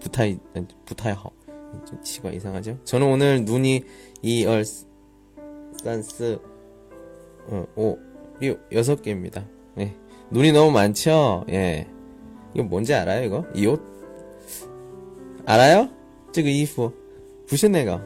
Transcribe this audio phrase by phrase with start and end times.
[0.00, 0.36] 不太,
[0.84, 1.32] 不太好.
[1.86, 2.78] 좀 치가 이상하죠?
[2.84, 3.82] 저는 오늘 눈이
[4.22, 4.64] 2, 2,
[5.82, 6.38] 3, 4,
[7.48, 7.98] 어, 5,
[8.40, 9.44] 6, 6개입니다.
[9.78, 9.94] 예.
[10.30, 11.44] 눈이 너무 많죠?
[11.50, 11.86] 예.
[12.54, 13.44] 이거 뭔지 알아요, 이거?
[13.54, 13.82] 이 옷?
[15.46, 15.88] 알아요?
[16.32, 16.92] 这个衣服
[17.46, 18.00] 不是那个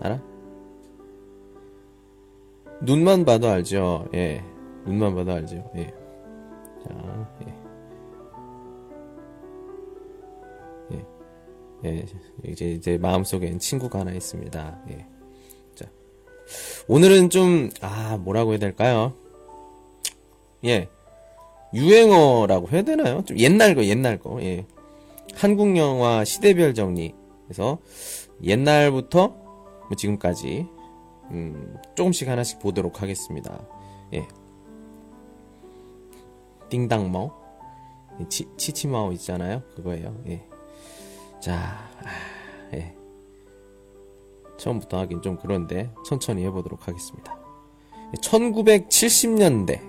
[0.00, 0.20] 알아?
[2.80, 4.08] 눈만 봐도 알죠?
[4.14, 4.42] 예.
[4.84, 5.70] 눈만 봐도 알죠?
[5.76, 5.92] 예.
[6.84, 7.48] 자, 예.
[7.48, 7.49] 예.
[11.85, 12.05] 예.
[12.45, 14.81] 이제, 제 마음속엔 친구가 하나 있습니다.
[14.89, 15.05] 예.
[15.75, 15.85] 자.
[16.87, 19.13] 오늘은 좀, 아, 뭐라고 해야 될까요?
[20.65, 20.89] 예.
[21.73, 23.23] 유행어라고 해야 되나요?
[23.25, 24.65] 좀 옛날 거, 옛날 거, 예.
[25.35, 27.13] 한국 영화 시대별 정리.
[27.45, 27.79] 그래서
[28.43, 30.67] 옛날부터 뭐 지금까지,
[31.31, 33.65] 음, 조금씩 하나씩 보도록 하겠습니다.
[34.13, 34.27] 예.
[36.69, 37.31] 띵당마오?
[38.29, 39.61] 치, 치치마오 있잖아요?
[39.75, 40.15] 그거예요.
[40.27, 40.50] 예.
[41.41, 42.95] 자, 아, 예.
[44.57, 47.35] 처음부터 하긴 좀 그런데 천천히 해보도록 하겠습니다.
[48.21, 49.81] 1970년대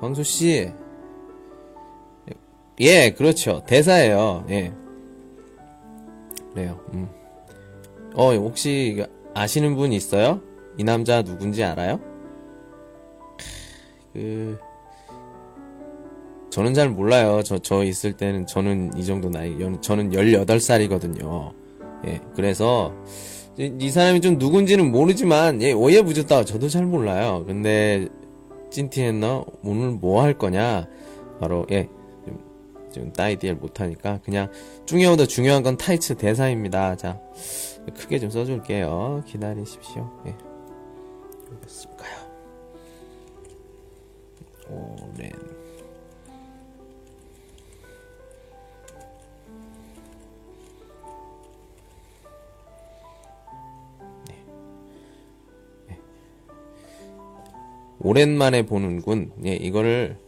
[0.00, 0.72] 광수 씨.
[2.80, 3.62] 예, 그렇죠.
[3.64, 4.44] 대사예요.
[4.50, 4.74] 예.
[6.52, 6.80] 그래요.
[6.92, 7.08] 음.
[8.16, 9.04] 어, 혹시
[9.34, 10.40] 아시는 분 있어요?
[10.76, 12.00] 이 남자 누군지 알아요?
[14.12, 14.58] 그
[16.54, 17.42] 저는 잘 몰라요.
[17.42, 21.52] 저, 저 있을 때는 저는 이 정도 나이, 저는 18살이거든요.
[22.06, 22.94] 예, 그래서,
[23.58, 26.44] 이, 이 사람이 좀 누군지는 모르지만, 예, 오예부졌다.
[26.44, 27.42] 저도 잘 몰라요.
[27.44, 28.06] 근데,
[28.70, 29.46] 찐티했너?
[29.64, 30.86] 오늘 뭐 할 거냐?
[31.40, 31.88] 바로, 예,
[32.24, 32.38] 좀,
[32.92, 34.48] 좀 따이디엘 못하니까, 그냥,
[34.86, 36.94] 중요하다 중요한 건 타이츠 대사입니다.
[36.94, 37.18] 자,
[37.98, 39.24] 크게 좀 써줄게요.
[39.26, 40.08] 기다리십시오.
[40.28, 40.36] 예.
[41.50, 42.14] 어딨을까요?
[44.70, 45.32] 오랜.
[58.04, 59.32] 오랜만에 보는군.
[59.46, 60.18] 예, 이거를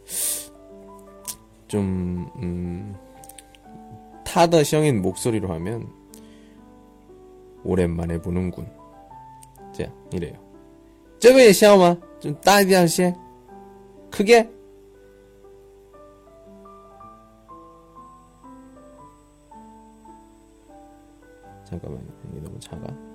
[1.67, 2.95] 좀 음,
[4.25, 5.87] 타더형인 목소리로 하면
[7.63, 8.67] 오랜만에 보는군.
[9.73, 10.33] 자, 이래요.
[11.19, 13.13] 저거에 샤오마 좀 따디한 시
[14.09, 14.49] 크게
[21.63, 22.01] 잠깐만,
[22.31, 23.06] 이게 너무 작아.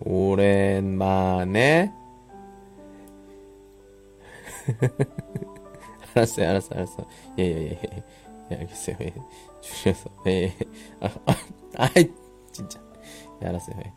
[0.00, 1.92] 오랜만에
[6.14, 7.06] 알았어요, 알았어, 알았어.
[7.38, 8.04] 예, 예, 예, 예,
[8.50, 8.96] 예 알겠어요.
[9.00, 9.14] 예,
[9.60, 10.54] 줄여서, 예, 예.
[11.00, 11.34] 아, 아,
[11.76, 12.10] 아이,
[12.52, 12.80] 진짜.
[13.42, 13.76] 예, 알았어요.
[13.84, 13.92] 예.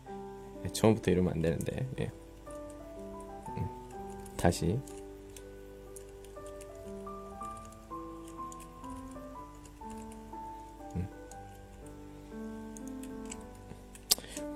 [0.66, 1.88] 예, 처음부터 이러면 안 되는데.
[2.00, 2.12] 예.
[3.58, 3.68] 음,
[4.38, 4.80] 다시.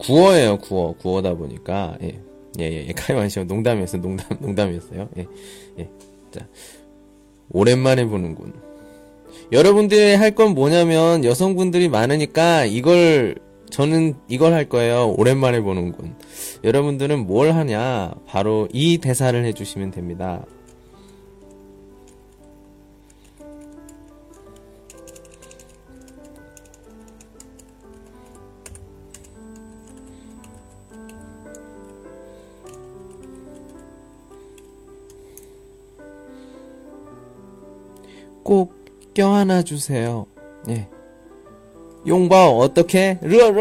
[0.05, 0.93] 구어예요, 구어.
[0.93, 2.19] 구어다 보니까, 예.
[2.59, 2.93] 예, 예, 예.
[2.93, 3.43] 카이완시오.
[3.45, 4.01] 농담이었어요.
[4.01, 5.09] 농담, 농담이었어요.
[5.17, 5.25] 예,
[5.79, 5.89] 예.
[6.31, 6.47] 자.
[7.51, 8.53] 오랜만에 보는군.
[9.51, 13.35] 여러분들이 할 건 뭐냐면, 여성분들이 많으니까, 이걸,
[13.69, 15.13] 저는 이걸 할 거예요.
[15.17, 16.15] 오랜만에 보는군.
[16.63, 18.13] 여러분들은 뭘 하냐?
[18.25, 20.45] 바로 이 대사를 해주시면 됩니다.
[38.45, 38.75] 꼭
[39.15, 40.27] 껴안아 주세요.
[40.69, 40.88] 예.
[42.06, 43.18] 용바오 어떻게?
[43.24, 43.51] 르르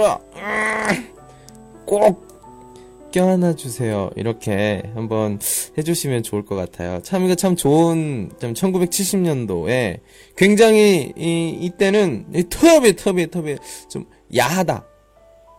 [1.87, 4.11] 꼭 껴안아 주세요.
[4.15, 5.39] 이렇게 한번
[5.79, 7.01] 해주시면 좋을 것 같아요.
[7.03, 10.01] 참 이거 참 좋은 참 1970년도에
[10.37, 13.57] 굉장히 이 이때는 이 터비 터비 터비
[13.89, 14.05] 좀
[14.37, 14.85] 야하다.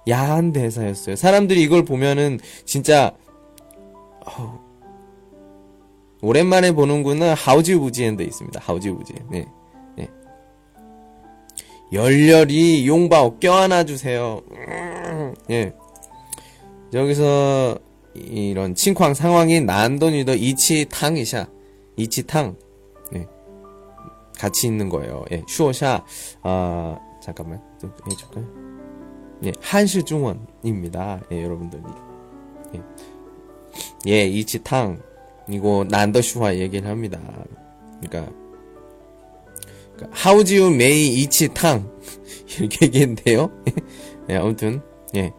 [0.07, 1.15] 야한 대사였어요.
[1.15, 3.11] 사람들이 이걸 보면은 진짜
[4.23, 4.64] 어우,
[6.25, 8.59] 오랜만에 보는구나 하우지우부지엔도 있습니다.
[8.63, 9.19] 하우지우부지엔.
[9.29, 9.45] 네.
[9.95, 10.09] 네.
[11.93, 14.41] 열렬히 용바오 껴안아 주세요.
[14.51, 15.73] 음, 예.
[16.93, 17.77] 여기서
[18.15, 21.47] 이런 칭쾅 상황이 난도니더 이치탕이샤
[21.97, 22.55] 이치탕
[23.13, 23.27] 예.
[24.39, 25.25] 같이 있는 거예요.
[25.31, 25.43] 예.
[25.47, 26.03] 슈어샤
[26.41, 28.45] 아 잠깐만 좀 해 줄까요?
[29.45, 31.21] 예, 한시 중원입니다.
[31.31, 31.83] 예, 여러분들이
[32.75, 32.81] 예,
[34.07, 35.01] 예 이치탕
[35.49, 37.19] 이거 난더 슈화 얘기를 합니다.
[38.01, 38.31] 그러니까,
[40.11, 41.89] 하우지우 메이 이치탕
[42.59, 43.51] 이렇게 얘기했는데요.
[44.29, 44.81] 예, 아무튼
[45.15, 45.31] 예.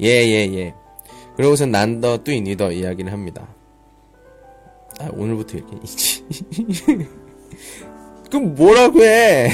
[0.00, 0.74] 예, 예, 예.
[1.36, 3.48] 그러고서 난더 뚜이 니더 이야기를 합니다.
[5.00, 6.24] 아, 오늘부터 이렇게, 이치.
[8.30, 9.50] 그럼 뭐라고 해?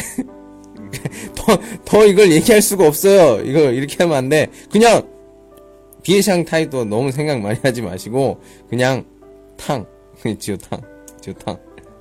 [1.36, 3.42] 더, 더 이걸 얘기할 수가 없어요.
[3.44, 4.48] 이거 이렇게 하면 안 돼.
[4.70, 5.06] 그냥,
[6.02, 9.04] 비에샹 타이도 너무 생각 많이 하지 마시고, 그냥,
[9.57, 9.85] 탕.
[10.39, 10.81] 지오탕.
[11.21, 11.57] 지오탕.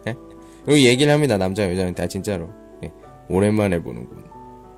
[0.08, 0.16] 예?
[0.64, 1.38] 그리고 얘기를 합니다.
[1.38, 2.02] 남자, 여자한테.
[2.02, 2.50] 아, 진짜로.
[2.84, 2.92] 예.
[3.28, 4.28] 오랜만에 보는군.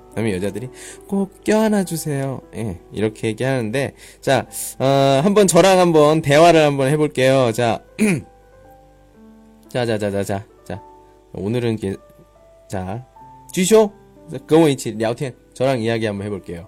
[0.09, 0.69] 그다음에 여자들이
[1.07, 2.41] 꼭 껴안아 주세요.
[2.55, 4.45] 예, 이렇게 얘기하는데 자,
[4.77, 4.85] 어,
[5.23, 7.53] 한번 저랑 한번 대화를 한번 해볼게요.
[7.53, 7.81] 자,
[9.69, 10.81] 자, 자, 자, 자, 자, 자,
[11.33, 11.95] 오늘은 게,
[12.67, 13.05] 자,
[13.53, 13.93] 쥐쇼,
[14.47, 15.33] 跟我一起聊天.
[15.53, 16.67] 저랑 이야기 한번 해볼게요.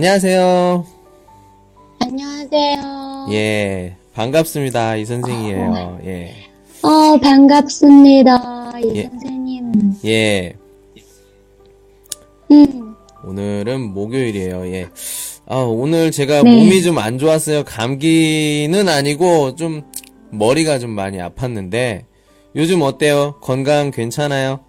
[0.00, 0.84] 안녕하세요.
[2.00, 3.28] 안녕하세요.
[3.30, 4.96] 예, 반갑습니다.
[4.96, 6.00] 이 선생이에요.
[6.04, 6.34] 예.
[6.82, 8.78] 어, 반갑습니다.
[8.80, 9.02] 이 예.
[9.04, 9.72] 선생님.
[10.04, 10.52] 예,
[12.50, 12.94] 음,
[13.24, 14.66] 오늘은 목요일이에요.
[14.66, 14.88] 예.
[15.46, 16.50] 아, 오늘 제가 네.
[16.54, 17.64] 몸이 좀 안 좋았어요.
[17.64, 19.80] 감기는 아니고 좀
[20.30, 22.04] 머리가 좀 많이 아팠는데
[22.54, 23.36] 요즘 어때요?
[23.40, 24.60] 건강 괜찮아요?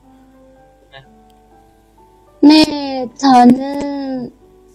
[2.41, 3.96] 네, 저는,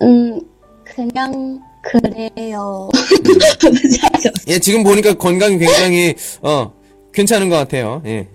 [0.02, 0.40] 음,
[0.84, 2.88] 그냥 그래요.
[4.48, 6.72] 예, 지금 보니까 건강이 굉장히 어
[7.12, 8.02] 괜찮은 것 같아요.
[8.06, 8.28] 예,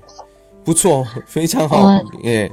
[0.66, 1.04] 부추어,
[1.36, 2.02] 회장하, 어.
[2.26, 2.50] 예.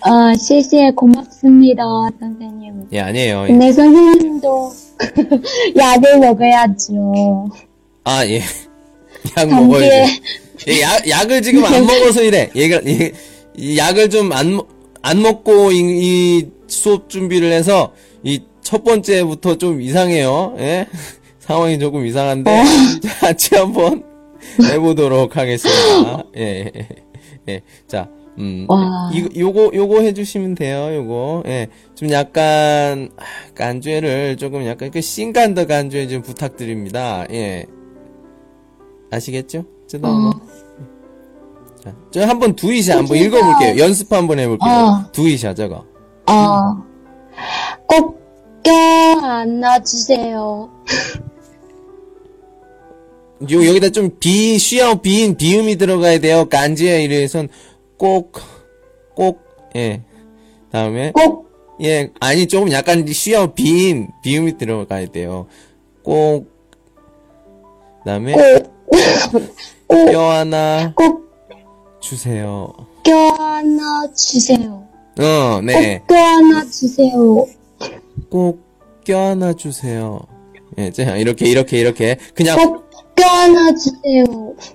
[0.00, 1.82] 아, 실시에 고맙습니다,
[2.20, 2.88] 선생님.
[2.92, 3.44] 예, 아니에요.
[3.44, 3.46] 예.
[3.48, 4.72] 근데 선생님도
[5.76, 7.48] 약을 먹어야죠.
[8.04, 8.42] 아, 예.
[9.36, 10.20] 약 먹어야지.
[10.68, 12.50] 예, 약, 약을 지금 안 먹어서 이래.
[12.54, 13.12] 얘가, 얘,
[13.76, 14.68] 약을 좀 안, 먹-
[15.04, 17.92] 안 먹고 이, 이 수업 준비를 해서
[18.22, 20.56] 이 첫 번째부터 좀 이상해요.
[20.58, 20.88] 예?
[21.38, 22.50] 상황이 조금 이상한데.
[23.04, 24.02] 자, 같이 한번
[24.60, 26.24] 해보도록 하겠습니다.
[26.36, 26.88] 예, 예,
[27.48, 27.62] 예.
[27.86, 28.08] 자,
[28.38, 28.64] 음.
[28.68, 29.10] 와.
[29.14, 31.44] 이거, 요거, 요거 해주시면 돼요, 요거.
[31.46, 31.68] 예.
[31.94, 33.24] 좀 약간, 아,
[33.54, 37.26] 간주회를 조금 약간 그 싱간더 간주회 좀 부탁드립니다.
[37.30, 37.66] 예.
[39.12, 39.66] 아시겠죠?
[39.86, 40.32] 쯔다 어,
[41.84, 43.82] 자, 저 한번 두이샤 한번 읽어볼게요.
[43.82, 44.70] 연습 한번 해볼게요.
[44.70, 45.04] 어.
[45.12, 45.84] 두이샤 저거.
[46.26, 46.82] 어,
[47.86, 48.22] 꼭
[48.62, 50.70] 껴안아주세요.
[53.50, 56.48] 요 여기다 좀 비, 쉬어 비인 비음이 들어가야 돼요.
[56.48, 57.48] 간지에 이래선
[57.98, 58.32] 꼭,
[59.14, 59.40] 꼭,
[59.76, 60.02] 예.
[60.72, 61.50] 다음에 꼭,
[61.82, 65.46] 예 아니 조금 약간 쉬어 비인 비음이 들어가야 돼요.
[66.02, 66.48] 꼭.
[68.06, 68.72] 다음에 꼭,
[70.10, 71.23] 뼈 하나 꼭
[72.08, 72.70] 주세요.
[73.02, 74.84] 껴안아 주세요.
[75.18, 76.00] 어, 네.
[76.00, 77.46] 꼭 껴안아 주세요.
[78.28, 78.60] 꼭
[79.06, 80.20] 껴안아 주세요.
[80.76, 82.16] 예, 자, 이렇게, 이렇게, 이렇게.
[82.34, 82.58] 그냥.
[82.58, 84.24] 꼭 껴안아 주세요.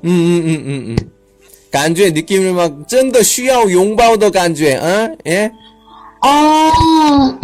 [0.06, 1.12] 음, 음, 음, 음, 음.
[1.72, 5.16] 간주의 느낌을 막, 쩐더 쉬어 용바오더 간주의, 어?
[5.28, 5.52] 예?
[6.22, 7.40] 아,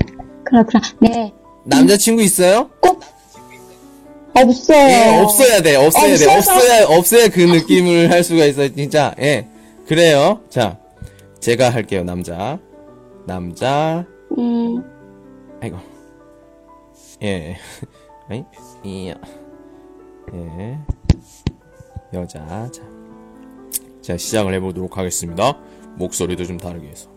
[0.46, 0.82] 그렇구나.
[1.01, 1.32] 네.
[1.65, 2.72] 남자친구 있어요?
[2.82, 3.01] 꼭
[4.34, 4.89] 없어요.
[4.89, 6.25] 예, 없어야 돼, 없어야 돼.
[6.25, 9.13] 없어서- 없어야, 없어야 그 느낌을 할 수가 있어요, 진짜.
[9.20, 9.46] 예.
[9.88, 10.42] 그래요.
[10.50, 10.80] 자,
[11.39, 12.04] 제가 할게요.
[12.04, 12.60] 남자.
[13.27, 14.06] 남자.
[14.38, 14.84] 음.
[15.62, 15.77] 아이고.
[17.22, 17.56] 예.
[18.27, 18.44] 아이.
[18.86, 19.15] 예.
[20.34, 20.80] 예.
[22.13, 22.70] 여자.
[22.72, 22.82] 자.
[24.01, 25.60] 자, 시작을 해 보도록 하겠습니다.
[25.98, 27.12] 목소리도 좀 다르게 해서.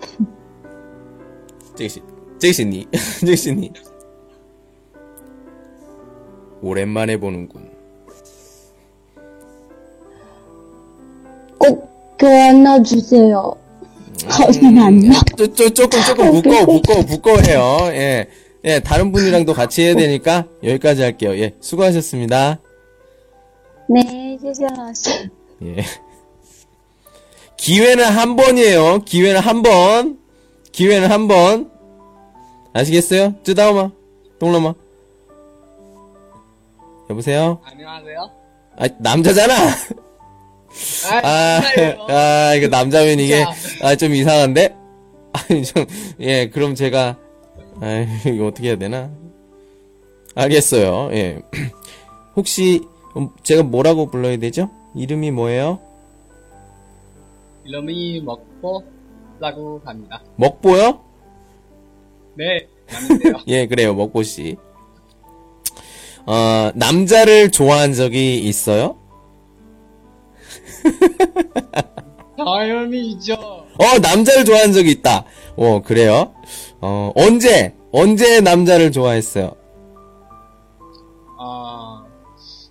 [1.74, 2.00] 제이씨.
[2.38, 2.86] 제이씨 니.
[3.26, 3.72] 제이씨 니.
[6.60, 7.77] 오랜만에 보는군.
[12.26, 13.54] 안아주세요.
[14.28, 15.20] 거진 안 나.
[15.36, 17.78] 쪼, 조금 조금 무거워 무거워 무거워해요.
[17.94, 18.26] 예.
[18.64, 21.36] 예, 다른 분이랑도 같이 해야 되니까 여기까지 할게요.
[21.38, 22.58] 예, 수고하셨습니다.
[23.88, 25.28] 네, 수고하셨어요.
[25.64, 25.84] 예.
[27.56, 29.00] 기회는 한 번이에요.
[29.04, 30.18] 기회는 한 번.
[30.72, 31.70] 기회는 한 번.
[32.72, 33.34] 아시겠어요?
[33.42, 33.90] 뜨다오마.
[34.38, 34.74] 동로마.
[37.10, 37.60] 여보세요?
[37.64, 38.30] 안녕하세요?
[38.76, 39.54] 아, 남자잖아!
[41.22, 42.06] 아, 진짜요?
[42.08, 43.44] 아, 이거 남자면 이게.
[43.82, 44.74] 아, 좀 이상한데?
[45.32, 45.84] 아니, 좀,
[46.20, 47.16] 예, 그럼 제가,
[47.80, 49.10] 아, 이거 어떻게 해야 되나?
[50.34, 51.42] 알겠어요, 예.
[52.36, 52.80] 혹시,
[53.16, 54.70] 음, 제가 뭐라고 불러야 되죠?
[54.94, 55.80] 이름이 뭐예요?
[57.64, 60.22] 이름이 먹보라고 합니다.
[60.36, 61.00] 먹보요?
[62.34, 63.34] 네, 맞는데요.
[63.48, 64.56] 예, 그래요, 먹보씨.
[66.26, 68.97] 어, 남자를 좋아한 적이 있어요?
[72.36, 73.34] 당연히죠.
[73.34, 75.24] 어, 남자를 좋아한 적이 있다.
[75.56, 76.34] 어, 그래요?
[76.80, 77.74] 어, 언제?
[77.92, 79.52] 언제 남자를 좋아했어요?
[81.38, 82.04] 아,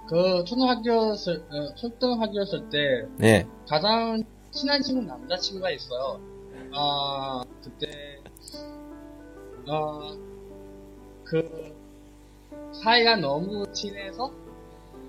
[0.08, 3.48] 그 초등학교였을, 어, 초등학교였을 때 네.
[3.68, 6.20] 가장 친한 친구 남자친구가 있어요.
[6.74, 8.20] 아, 그때,
[9.68, 10.12] 어,
[11.24, 11.76] 그,
[12.84, 14.32] 사이가 너무 친해서,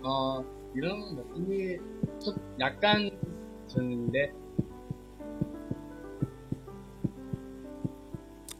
[0.02, 0.44] 어,
[0.78, 1.76] 이런 느낌이
[2.24, 3.10] 좀 약간
[3.68, 4.30] 드는데,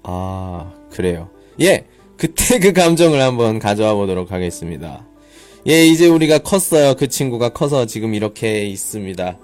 [0.03, 1.31] 아, 그래요.
[1.61, 5.07] 예, 그때 그 감정을 한번 가져와 보도록 하겠습니다.
[5.69, 6.97] 예, 이제 우리가 컸어요.
[6.97, 9.39] 그 친구가 커서 지금 이렇게 있습니다.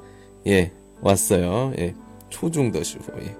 [0.48, 1.72] 예, 왔어요.
[1.78, 1.94] 예,
[2.28, 3.36] 초중더시고, 예.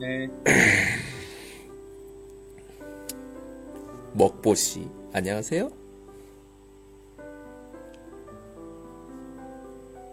[0.00, 0.28] 네,
[4.14, 5.83] 먹보씨, 안녕하세요.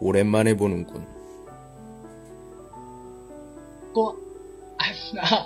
[0.02, 1.06] 오랜만에 보는군.
[3.94, 4.18] 꼭,
[4.80, 5.46] 아,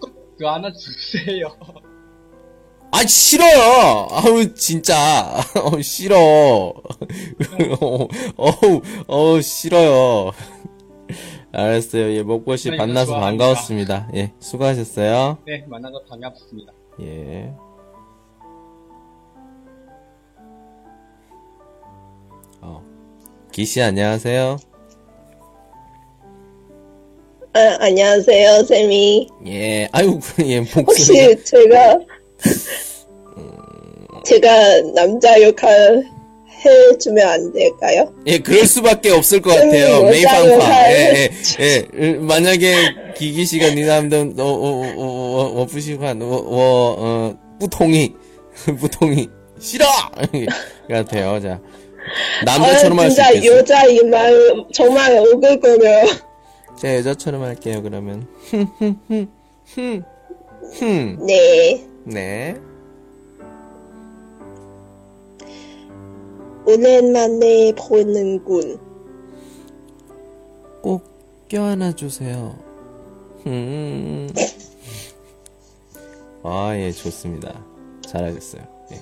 [0.00, 1.48] 꼭그 하나 주세요.
[2.92, 4.06] 아, 싫어요!
[4.10, 5.40] 아우, 진짜.
[5.60, 6.16] 어, 싫어.
[6.16, 6.74] 어,
[8.36, 10.30] 어우, 어우, 싫어요.
[11.50, 12.12] 알았어요.
[12.12, 13.44] 예, 먹보씨 네, 만나서 좋아합니다.
[13.44, 14.08] 반가웠습니다.
[14.14, 15.38] 예, 수고하셨어요.
[15.46, 16.72] 네, 만나서 반갑습니다.
[17.00, 17.52] 예.
[23.54, 24.58] 기씨, 안녕하세요.
[27.52, 29.28] 아, 안녕하세요, 쌤이.
[29.46, 31.20] 예, 아유, 예, 목소리.
[31.20, 31.98] 혹시 제가,
[34.24, 36.02] 제가 남자 역할
[36.64, 38.12] 해주면 안 될까요?
[38.26, 40.02] 예, 그럴 수밖에 없을 것 음, 같아요.
[40.02, 40.90] 메이팡파.
[40.90, 41.30] 예, 예,
[41.60, 41.86] 예.
[41.94, 42.74] 음, 만약에
[43.16, 48.14] 기기 씨가 니 남던 어, 어, 어, 어, 어, 어, 부시관, 어, 어, 어, 뿌통이,
[48.80, 49.28] 뿌통이
[49.60, 49.86] 싫어
[50.90, 51.40] 같아요.
[51.40, 51.60] 자,
[52.44, 53.58] 남자처럼 아, 할수 진짜 있겠어요.
[53.58, 56.06] 여자이만 정말 오글거려요.
[56.76, 57.82] 자, 여자처럼 할게요.
[57.82, 58.26] 그러면
[59.66, 61.86] 흠, 네.
[62.06, 62.56] 네,
[66.66, 68.78] 오랜만에 보는군.
[70.82, 71.02] 꼭
[71.48, 72.58] 껴안아 주세요.
[73.46, 74.28] 음.
[76.42, 77.64] 아, 예, 좋습니다.
[78.06, 78.73] 잘하셨어요.
[78.92, 79.00] 예.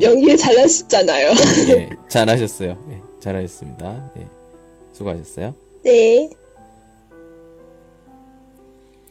[0.00, 1.30] 연기 잘하시잖아요.
[1.68, 2.76] 예, 잘하셨어요.
[2.90, 4.12] 예, 잘하셨습니다.
[4.18, 4.26] 예,
[4.92, 5.54] 수고하셨어요.
[5.84, 6.30] 네.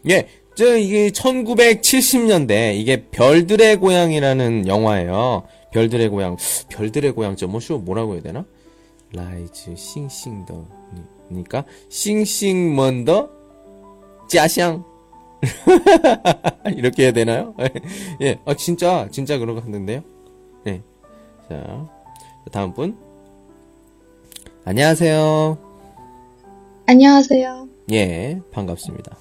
[0.09, 5.43] 예, 저 이게 1970년대 이게 별들의 고향이라는 영화예요.
[5.71, 6.37] 별들의 고향,
[6.69, 8.45] 별들의 고향 怎么说 뭐라고 해야 되나?
[9.13, 10.65] 라이즈 싱싱더
[11.31, 13.29] 니까 싱싱먼더
[14.29, 14.92] 짜샹
[16.75, 17.53] 이렇게 해야 되나요?
[18.21, 20.01] 예, 아 진짜 진짜 그런 거 같는데요.
[20.63, 20.81] 네,
[21.49, 21.85] 자
[22.51, 22.97] 다음 분
[24.65, 25.57] 안녕하세요.
[26.85, 27.67] 안녕하세요.
[27.91, 29.17] 예, 반갑습니다.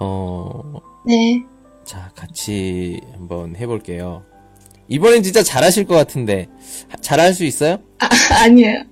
[0.00, 0.62] 어,
[1.06, 1.42] 네.
[1.84, 4.22] 자, 같이 한번 해볼게요.
[4.88, 6.48] 이번엔 진짜 잘하실 것 같은데,
[6.88, 7.78] 하- 잘할 수 있어요?
[7.98, 8.08] 아,
[8.44, 8.82] 아니에요.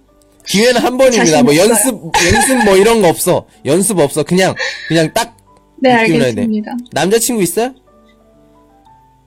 [0.47, 1.43] 기회는 한 번입니다.
[1.43, 1.69] 뭐 없어요.
[1.71, 3.47] 연습, 연습 뭐 이런 거 없어.
[3.65, 4.23] 연습 없어.
[4.23, 4.55] 그냥,
[4.89, 5.37] 그냥 딱,
[5.78, 6.42] 네, 느낌을 해야 돼.
[6.42, 6.78] 알겠습니다.
[6.92, 7.74] 남자친구 있어요?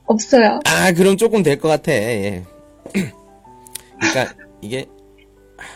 [0.06, 0.60] 없어요.
[0.66, 1.92] 아, 그럼 조금 될 것 같아.
[1.92, 2.44] 예.
[2.92, 4.86] 그러니까, 이게,
[5.56, 5.66] 하,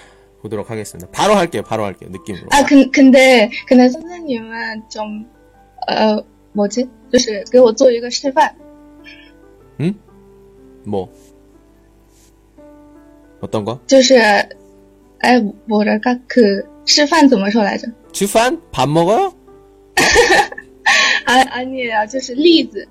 [0.43, 1.09] 보도록 하겠습니다.
[1.13, 1.63] 바로 할게요.
[1.67, 2.11] 바로 할게요.
[2.13, 2.49] 느낌으로.
[2.51, 5.27] 아, 근, 근데, 근데 선생님은 좀,
[5.89, 6.89] 어, 뭐지?
[7.13, 8.55] 就是给我做一个示范。
[10.85, 11.09] 뭐?
[13.41, 13.79] 어떤 거?
[13.87, 14.17] 就是，
[15.21, 17.89] 哎，뭐랄까 그, 示范怎么说来着？
[18.13, 18.61] 주판?
[18.73, 19.33] 밥 먹어요?
[21.27, 22.87] 啊，아니에요，就是例子，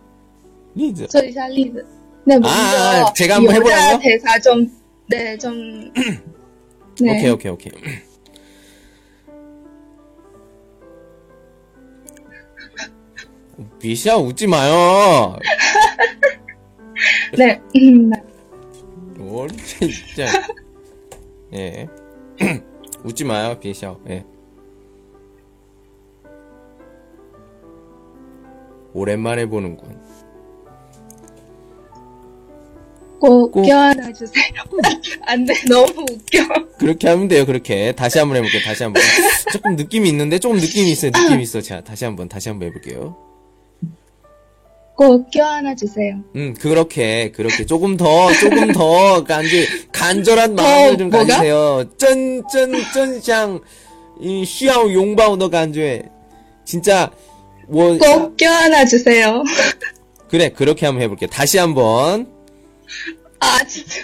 [0.76, 1.08] 리즈.
[1.08, 1.86] 做一下例子。
[2.26, 3.86] 네 먼저 아, 제가 한번 해보라고요?
[3.86, 4.68] 여자 대사 좀,
[5.08, 5.92] 네, 좀,
[7.00, 7.30] 네.
[7.30, 7.72] 오케이, 오케이, 오케이.
[13.82, 15.38] 미시야 웃지 마요.
[17.38, 18.22] 네, 음, 네.
[19.18, 20.26] 뭘 진짜.
[21.54, 21.88] 예.
[23.04, 24.00] 웃지 마요, 비샤오.
[24.10, 24.26] 예.
[28.93, 29.99] 오랜만에 보는군.
[33.21, 33.63] 꼭, 꼭.
[33.67, 34.45] 껴안아주세요.
[35.27, 36.39] 안 돼, 너무 웃겨.
[36.79, 37.93] 그렇게 하면 돼요, 그렇게.
[37.93, 39.03] 다시 한번 해볼게요, 다시 한 번.
[39.53, 41.61] 조금 느낌이 있는데, 조금 느낌이 있어요, 느낌이 있어.
[41.61, 43.17] 자, 다시 한 번, 다시 한 번 해볼게요.
[44.97, 46.17] 꼭 껴안아주세요.
[46.37, 47.65] 음, 그렇게, 그렇게.
[47.67, 51.27] 조금 더, 조금 더, 간지, 간절한 마음을 좀 뭐가?
[51.27, 51.85] 가지세요.
[51.99, 53.61] 쩐, 쩐, 쩐 샹,
[54.21, 56.03] 이, 쉬야오 용바오 너 간주에.
[56.65, 57.11] 진짜,
[57.71, 59.43] 뭐, 꼭 껴안아 주세요.
[60.29, 61.29] 그래, 그렇게 한번 해볼게요.
[61.31, 62.29] 다시 한 번.
[63.39, 64.03] 아, 진짜.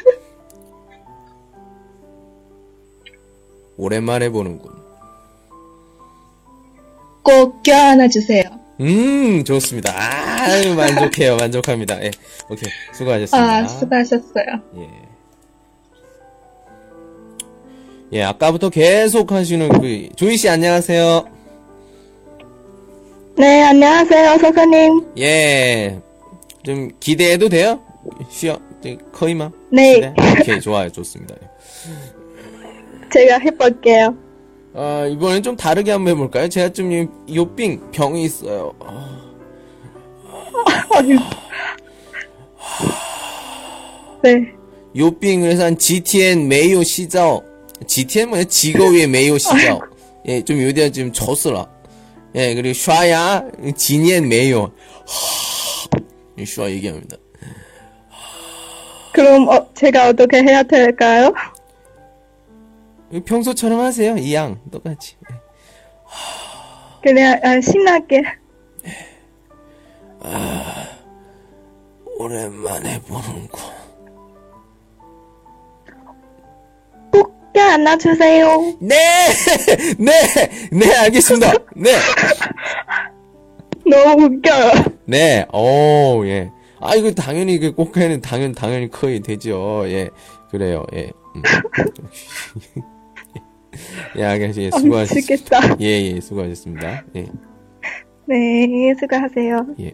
[3.77, 4.73] 오랜만에 보는군.
[7.23, 8.45] 꼭 껴안아 주세요.
[8.81, 9.93] 음, 좋습니다.
[9.97, 12.03] 아유, 만족해요, 만족합니다.
[12.05, 12.11] 예,
[12.49, 12.71] 오케이.
[12.95, 13.57] 수고하셨습니다.
[13.57, 14.47] 아, 수고하셨어요.
[14.79, 14.89] 예.
[18.13, 21.36] 예, 아까부터 계속 하시는 그, 조이씨 안녕하세요.
[23.39, 25.13] 네, 안녕하세요, 선생님.
[25.19, 26.01] 예.
[26.65, 27.81] 좀 기대해도 돼요?
[28.31, 28.59] 쉬어.
[29.13, 29.51] 커이마.
[29.73, 30.91] 네, 오케이, 좋아요.
[30.91, 31.35] 좋습니다.
[31.43, 31.49] 예.
[33.13, 34.15] 제가 해볼게요.
[34.75, 36.49] 아, 이번엔 좀 다르게 한번 해볼까요?
[36.49, 38.73] 제가 좀, 이- 요빙 병이 있어요.
[44.23, 44.53] 네.
[44.97, 47.43] 요빙을 해서 한 GTN 메이오 시자오.
[47.87, 48.45] GTN 뭐야?
[48.45, 49.81] 지거위의 메이오 시자오.
[50.29, 51.67] 예, 좀 요디야 좀 졌으라.
[52.37, 52.75] 예, 그리고
[53.75, 54.63] 지니엔 메이오.
[54.65, 57.17] 하, 슈아 얘기합니다.
[59.13, 61.33] 그럼 어, 제가 어떻게 해야 될까요?
[63.25, 64.17] 평소처럼 하세요.
[64.19, 65.17] 이 양 똑같이.
[67.03, 68.23] 그냥 아, 신나게.
[72.19, 73.76] 오랜만에 보는군.
[77.77, 78.77] 꼭 껴안아주세요.
[78.81, 78.97] 네!
[79.99, 80.13] 네!
[80.73, 81.53] 네, 알겠습니다.
[81.77, 81.91] 네!
[83.89, 84.73] 너무 웃겨요.
[85.05, 86.51] 네, 오, 예.
[86.81, 89.85] 아, 이거 당연히, 그, 꽃게는 당연, 당연히 커야 되죠.
[89.87, 90.09] 예.
[90.51, 91.11] 그래요, 예.
[91.37, 91.43] 음.
[94.17, 94.77] 예, 알겠습니다.
[94.77, 95.61] 예, 수고하셨습니다.
[95.61, 95.77] 미치겠다.
[95.81, 97.05] 예, 예, 수고하셨습니다.
[97.17, 97.27] 예.
[98.29, 99.67] 네, 수고하세요.
[99.81, 99.93] 예,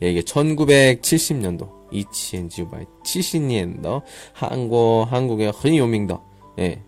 [0.00, 6.22] 이게 1970년도, 이치엔지우바이 70년도, 한국, 한국의 흔요밍더,
[6.58, 6.82] 예,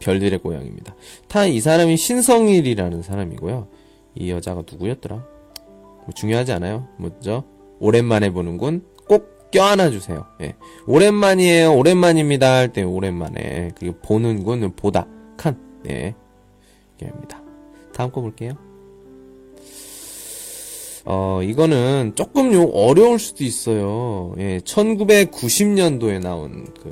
[0.00, 0.94] 별들의 고향입니다.
[1.28, 3.68] 타, 이 사람이 신성일이라는 사람이고요.
[4.16, 5.16] 이 여자가 누구였더라?
[5.16, 6.88] 뭐 중요하지 않아요.
[6.98, 7.44] 뭐죠?
[7.78, 8.84] 오랜만에 보는군.
[9.08, 10.26] 꼭 껴안아 주세요.
[10.40, 10.54] 예.
[10.86, 11.74] 오랜만이에요.
[11.74, 12.52] 오랜만입니다.
[12.54, 13.72] 할 때 오랜만에.
[13.78, 15.06] 그리고 보는군, 보다.
[15.36, 15.58] 칸.
[15.88, 16.14] 예.
[16.96, 17.42] 이게입니다.
[17.92, 18.52] 다음 거 볼게요.
[21.04, 24.34] 어, 이거는 조금 요 어려울 수도 있어요.
[24.38, 26.88] 예, 1990년도에 나온 그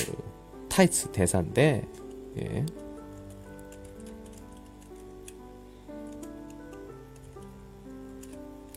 [0.69, 1.83] 타이츠 대사인데,
[2.39, 2.67] 예.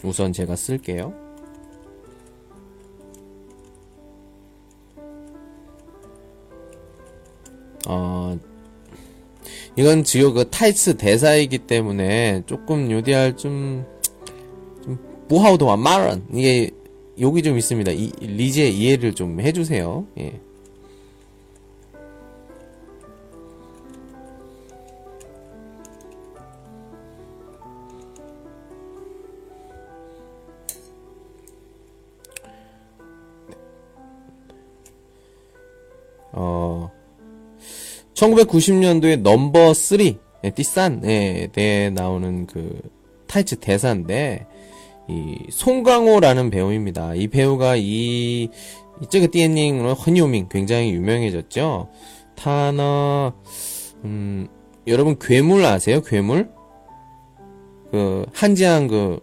[0.04, 1.14] 우선 제가 쓸게요.
[7.88, 8.38] 어,
[9.78, 13.86] 이건 지금 그 타이츠 대사이기 때문에 조금 요디할 좀,
[15.30, 16.72] 무하우도와 말은 이게
[17.20, 17.92] 욕이 좀 있습니다.
[17.92, 20.06] 이 리제 이해를 좀 해주세요.
[20.20, 20.40] 예.
[36.40, 36.92] 어,
[38.14, 40.00] 1990년도에 넘버 3,
[40.44, 42.80] 예, 띠싼에 에 나오는 그
[43.28, 44.46] 타이츠 대사인데,
[45.10, 47.16] 이 송강호라는 배우입니다.
[47.16, 48.50] 이 배우가 이
[49.02, 51.90] 이쪽에 띠엔닝으로 헌요밍 굉장히 유명해졌죠.
[52.36, 53.34] 타나
[54.04, 54.48] 음
[54.86, 56.02] 여러분 괴물 아세요?
[56.02, 56.50] 괴물?
[57.92, 59.22] 그 한지한 그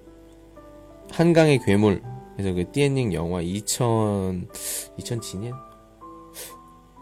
[1.10, 2.02] 한강의 괴물
[2.36, 4.48] 그래서 그 띠엔닝 영화 2000
[4.98, 5.73] 2000지년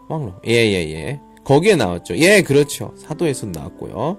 [0.09, 2.17] 왕로 예예예 예, 거기에 나왔죠.
[2.17, 2.93] 예 그렇죠.
[2.97, 4.17] 사도에서 나왔고요.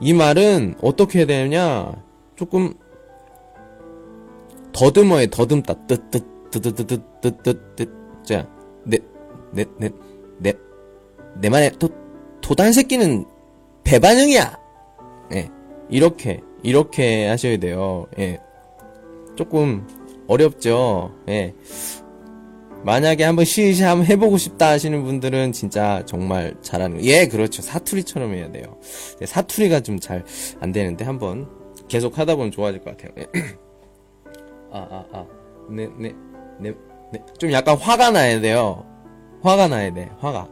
[0.00, 1.92] 이 말은 어떻게 해야 되냐?
[2.36, 2.74] 조금
[4.72, 7.86] 더듬어야 더듬다 뜨뜨뜨뜨뜨뜨뜨뜨
[8.24, 8.46] 자
[8.86, 8.98] 내
[9.54, 9.90] 내 내
[10.38, 10.52] 내
[11.36, 11.88] 내만의 도
[12.40, 13.24] 도단 새끼는
[13.84, 14.58] 배반응이야.
[15.34, 15.48] 예
[15.88, 18.06] 이렇게 이렇게 하셔야 돼요.
[18.18, 18.40] 예
[19.36, 19.86] 조금
[20.26, 21.14] 어렵죠.
[21.28, 21.54] 예
[22.84, 27.02] 만약에 한번 시시 한번 해보고 싶다 하시는 분들은 진짜 정말 잘하는 거.
[27.04, 28.76] 예 그렇죠 사투리처럼 해야 돼요.
[29.20, 30.24] 예, 사투리가 좀 잘
[30.60, 31.48] 안 되는데 한번
[31.88, 33.26] 계속 하다 보면 좋아질 것 같아요.
[34.72, 35.26] 아, 아, 아.
[35.70, 36.12] 네, 네,
[36.58, 36.72] 네,
[37.12, 37.20] 네.
[37.38, 38.84] 좀 약간 화가 나야 돼요.
[39.42, 40.10] 화가 나야 돼.
[40.18, 40.48] 화가.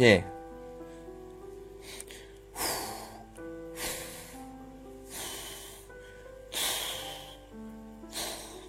[0.00, 0.24] 예.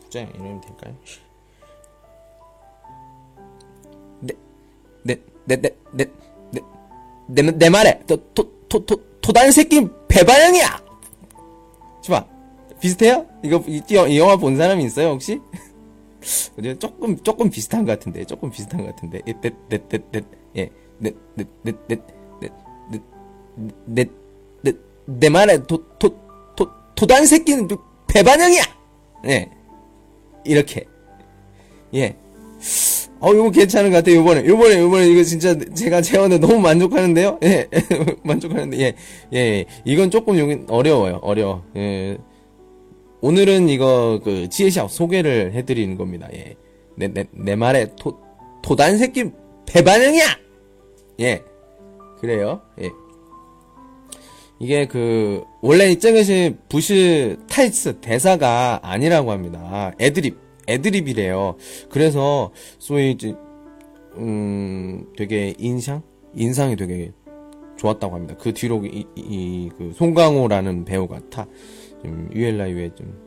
[0.09, 0.95] 자, 이러면 될까요?
[5.57, 10.81] 내, 내, 말에, 또, 토, 토, 토, 토단 새끼 배반형이야!
[12.01, 12.25] 좋아.
[12.79, 13.25] 비슷해요?
[13.43, 15.39] 이거, 이, 이 영화 본 사람이 있어요, 혹시?
[16.79, 19.21] 조금, 조금 비슷한 것 같은데, 조금 비슷한 것 같은데.
[19.27, 20.25] 예, 넷, 넷, 넷, 넷,
[20.57, 22.01] 예, 넷, 넷, 넷, 넷,
[22.39, 22.51] 넷,
[22.89, 23.01] 넷,
[23.85, 24.11] 넷,
[24.61, 26.15] 넷, 내 말에, 도, 도,
[26.55, 27.67] 도, 도단 새끼는
[28.07, 28.63] 배반형이야!
[29.27, 29.49] 예.
[30.45, 30.85] 이렇게.
[31.93, 32.15] 예.
[33.21, 34.45] 어, 이거 괜찮은 것 같아요, 요번에.
[34.45, 37.39] 요번에, 요번에, 이거 진짜 제가 재원에 너무 만족하는데요?
[37.43, 37.67] 예.
[38.23, 38.95] 만족하는데, 예.
[39.33, 39.65] 예.
[39.83, 41.63] 이건 조금 여기 어려워요, 어려워.
[41.75, 42.17] 예.
[43.21, 46.55] 오늘은 이거, 그, 지혜샵 소개를 해드리는 겁니다, 예.
[46.95, 48.17] 내, 내, 내 말에 토,
[48.61, 49.25] 토단 새끼
[49.65, 50.25] 배반형이야!
[51.19, 51.41] 예.
[52.21, 52.89] 그래요, 예.
[54.59, 59.93] 이게 그 원래 이쪽에서 부시 타이츠 대사가 아니라고 합니다.
[59.99, 60.37] 애드립,
[60.69, 61.55] 애드립이래요.
[61.89, 63.35] 그래서 소위 이제
[64.17, 66.01] 음 되게 인상,
[66.35, 67.11] 인상이 되게
[67.77, 68.35] 좋았다고 합니다.
[68.39, 68.83] 그 뒤로
[69.15, 71.47] 이그 송강호라는 배우가 타
[72.01, 73.17] 좀 유엘라이에 좀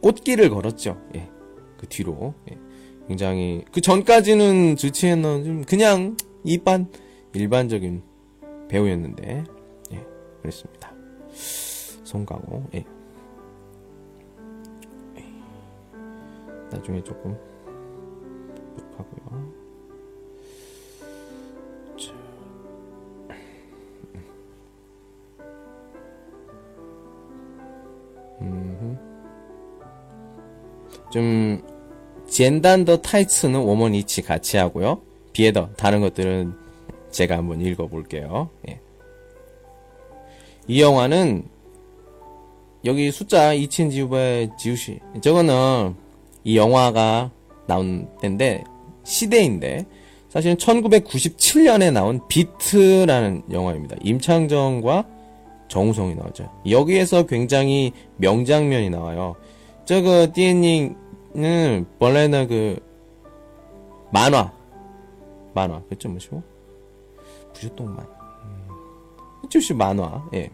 [0.00, 1.00] 꽃길을 걸었죠.
[1.14, 1.28] 예,
[1.76, 2.58] 그 뒤로 예.
[3.08, 6.88] 굉장히 그 전까지는 주치에는 좀 그냥 일반
[7.34, 8.02] 일반적인
[8.68, 9.44] 배우였는데.
[10.40, 10.92] 그랬습니다.
[12.02, 12.78] 송강호, 예.
[12.78, 12.84] 예.
[16.72, 17.36] 나중에 조금
[18.96, 19.52] 하고요.
[31.10, 31.62] 좀
[32.26, 35.02] 젠단더 타이츠는 워먼 이치 같이 하고요.
[35.34, 36.54] 别的 다른 것들은
[37.10, 38.48] 제가 한번 읽어볼게요.
[38.68, 38.80] 예.
[40.66, 41.46] 이 영화는
[42.84, 45.94] 여기 숫자 一千九百九十 저거는
[46.44, 47.30] 이 영화가
[47.66, 48.64] 나온 때인데
[49.04, 49.86] 시대인데
[50.28, 53.96] 사실은 1997년에 나온 비트라는 영화입니다.
[54.02, 55.06] 임창정과
[55.68, 56.50] 정우성이 나오죠.
[56.68, 59.36] 여기에서 굉장히 명장면이 나와요.
[59.84, 62.78] 저거 띠엔닝은 원래는 그
[64.10, 64.52] 만화
[65.54, 66.42] 만화 그죠 뭐시고
[67.54, 68.22] 부셨동만
[69.52, 70.50] 쭈시 만화, 예.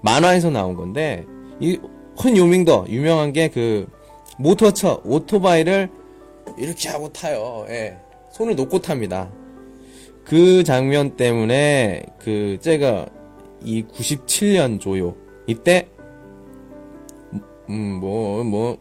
[0.00, 1.24] 만화에서 나온 건데,
[1.60, 1.78] 이,
[2.22, 3.88] 헌 요밍더, 유명한 게 그,
[4.42, 5.88] 모터처, 오토바이를
[6.58, 7.96] 이렇게 하고 타요, 예.
[8.32, 9.30] 손을 놓고 탑니다.
[10.24, 13.06] 그 장면 때문에, 그, 제가,
[13.62, 15.14] 이 97년 조요,
[15.46, 15.88] 이때,
[17.70, 18.78] 음, 뭐, 뭐,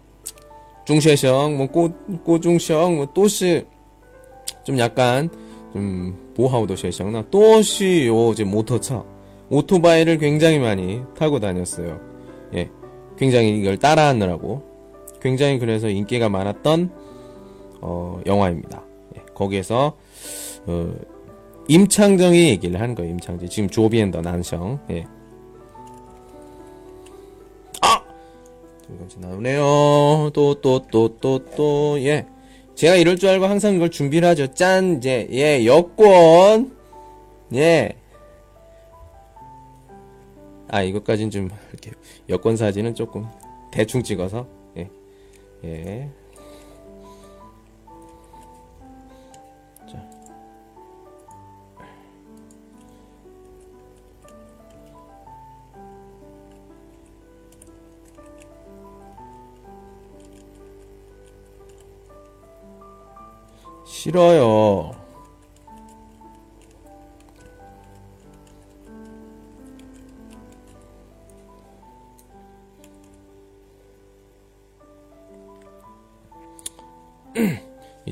[0.85, 1.91] 중셰성, 뭐, 꼬,
[2.23, 3.65] 꼬중성, 뭐, 또시,
[4.63, 5.29] 좀 약간,
[5.73, 9.03] 좀, 보하우더 셰성나, 또시, 요, 이제 모터차,
[9.51, 11.99] 오토바이를 굉장히 많이 타고 다녔어요.
[12.55, 12.69] 예.
[13.15, 14.70] 굉장히 이걸 따라하느라고.
[15.21, 16.91] 굉장히 그래서 인기가 많았던,
[17.81, 18.83] 어, 영화입니다.
[19.17, 19.21] 예.
[19.33, 19.97] 거기에서,
[20.65, 20.93] 어,
[21.67, 23.47] 임창정이 얘기를 한 거예요, 임창정.
[23.49, 25.05] 지금 조비엔더 난성, 예.
[27.81, 28.03] 아!
[28.81, 30.31] 지금까지 나오네요.
[30.33, 32.25] 또, 또, 또, 또, 또, 예.
[32.75, 34.47] 제가 이럴 줄 알고 항상 이걸 준비를 하죠.
[34.53, 36.75] 짠, 이제, 예, 여권.
[37.53, 37.93] 예.
[40.67, 41.93] 아, 이것까진 좀 할게요.
[42.29, 43.27] 여권 사진은 조금
[43.71, 44.47] 대충 찍어서,
[45.63, 45.67] 예.
[45.67, 46.11] 예.
[49.87, 50.09] 자.
[63.85, 65.00] 싫어요.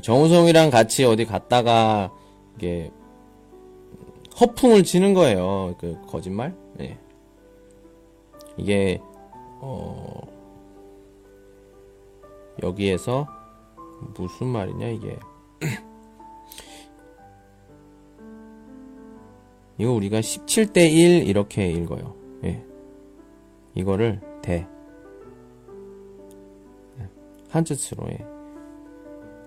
[0.02, 2.12] 정우성이랑 같이 어디 갔다가
[2.56, 2.90] 이게
[4.40, 5.74] 허풍을 치는 거예요.
[5.78, 6.54] 그 거짓말?
[6.80, 6.98] 예.
[8.56, 9.00] 이게
[9.60, 10.20] 어
[12.62, 13.26] 여기에서
[14.16, 15.18] 무슨 말이냐 이게
[19.78, 22.14] 이거 우리가 17대 1 이렇게 읽어요.
[22.44, 22.64] 예.
[23.74, 24.66] 이거를 대
[26.98, 27.08] 예.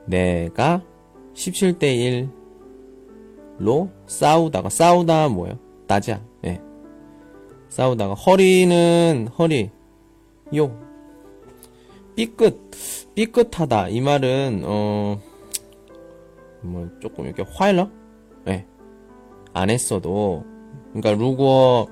[0.07, 0.83] 내가
[1.35, 2.29] 17대
[3.61, 5.59] 1로 싸우다가 싸우다 뭐예요?
[5.87, 6.21] 따자.
[6.45, 6.61] 예.
[7.69, 9.71] 싸우다가 허리는 허리
[10.57, 10.79] 요
[12.17, 12.71] 삐끗
[13.15, 15.19] 삐끗하다 이 말은 어
[16.63, 17.89] 뭐 조금 이렇게 화일러?
[18.49, 18.65] 예.
[19.53, 20.45] 안 했어도
[20.93, 21.89] 그러니까 如果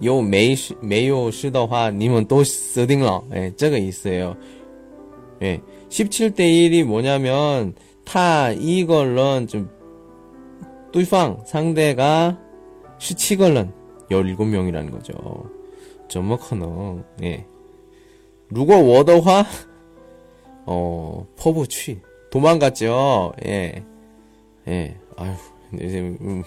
[0.00, 4.36] 有没没有事的话你们都死定了 예, 这个意思예요
[5.42, 5.60] 예.
[5.93, 9.69] 17대 1이 뭐냐면 타 이걸런 좀
[10.91, 12.39] 뚜이팡 상대가
[12.97, 13.71] 슈치걸런
[14.09, 15.51] 17명이라는 거죠.
[16.07, 17.45] 점먹커너 예.
[18.49, 19.45] 루거 워더화
[20.65, 22.01] 어 퍼부취
[22.31, 23.33] 도망갔죠.
[23.45, 23.83] 예.
[24.67, 24.97] 예.
[25.15, 25.33] 아유.
[25.75, 26.43] 이제 음,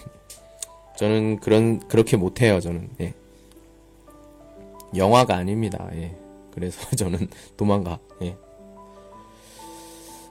[0.97, 2.89] 저는 그런 그렇게 못 해요, 저는.
[2.99, 3.13] 예.
[4.93, 5.89] 영화가 아닙니다.
[5.93, 6.17] 예.
[6.51, 7.99] 그래서 저는 도망가.
[8.23, 8.35] 예.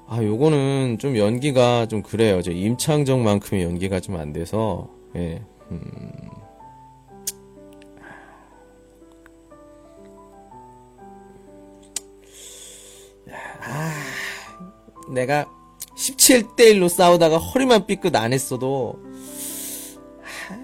[0.08, 2.40] 아, 요거는 좀 연기가 좀 그래요.
[2.42, 6.12] 저 임창정만큼의 연기가 좀 안 돼서, 예, 음.
[13.60, 13.92] 아,
[15.12, 15.46] 내가
[15.96, 18.98] 17대1로 싸우다가 허리만 삐끗 안 했어도,
[20.48, 20.58] 아,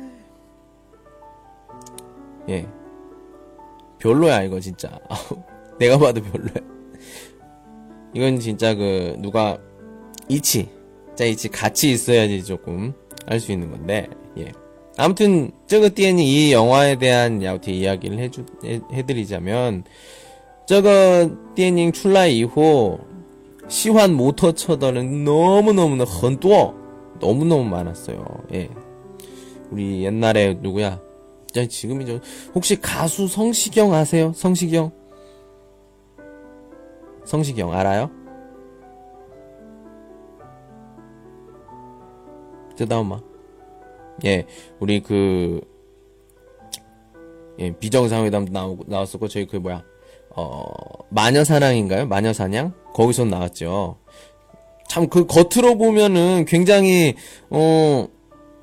[2.49, 2.69] 예.
[3.99, 4.99] 별로야, 이거 진짜.
[5.79, 6.82] 내가 봐도 별로야.
[8.15, 9.59] 이건 진짜 그 누가
[10.29, 10.69] 이치
[11.15, 12.93] 자一起 같이 있어야지 조금
[13.27, 14.53] 알 수 있는 건데 예.
[14.97, 19.85] 아무튼 저거 띠엔이 이 영화에 대한 야우티 이야기를 해주 해, 해드리자면
[20.67, 22.99] 저거 띠엔닝 출라 이후
[23.69, 26.75] 시환 모터 처더는 너무너무 헌또
[27.21, 28.25] 너무너무 많았어요.
[28.55, 28.69] 예.
[29.71, 31.01] 우리 옛날에 누구야?
[31.53, 32.21] 자 지금이죠.
[32.55, 34.33] 혹시 가수 성시경 아세요?
[34.35, 34.91] 성시경
[37.25, 38.11] 성시경 알아요?
[42.77, 43.21] 뜨다오마.
[44.25, 44.47] 예,
[44.81, 45.61] 우리 그,
[47.59, 49.83] 예, 비정상회담 나오고, 나왔었고, 저희 그 뭐야,
[50.31, 50.65] 어,
[51.11, 52.07] 마녀사냥인가요?
[52.07, 52.75] 마녀사냥?
[52.95, 53.99] 거기서 나왔죠.
[54.89, 57.15] 참, 그 겉으로 보면은 굉장히,
[57.51, 58.07] 어,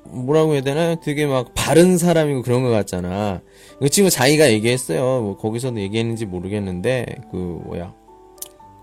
[0.04, 0.96] 뭐라고 해야 되나?
[0.96, 3.42] 되게 막 바른 사람이고 그런 것 같잖아.
[3.78, 5.00] 그 친구 자기가 얘기했어요.
[5.20, 7.99] 뭐 거기서도 얘기했는지 모르겠는데, 그, 뭐야.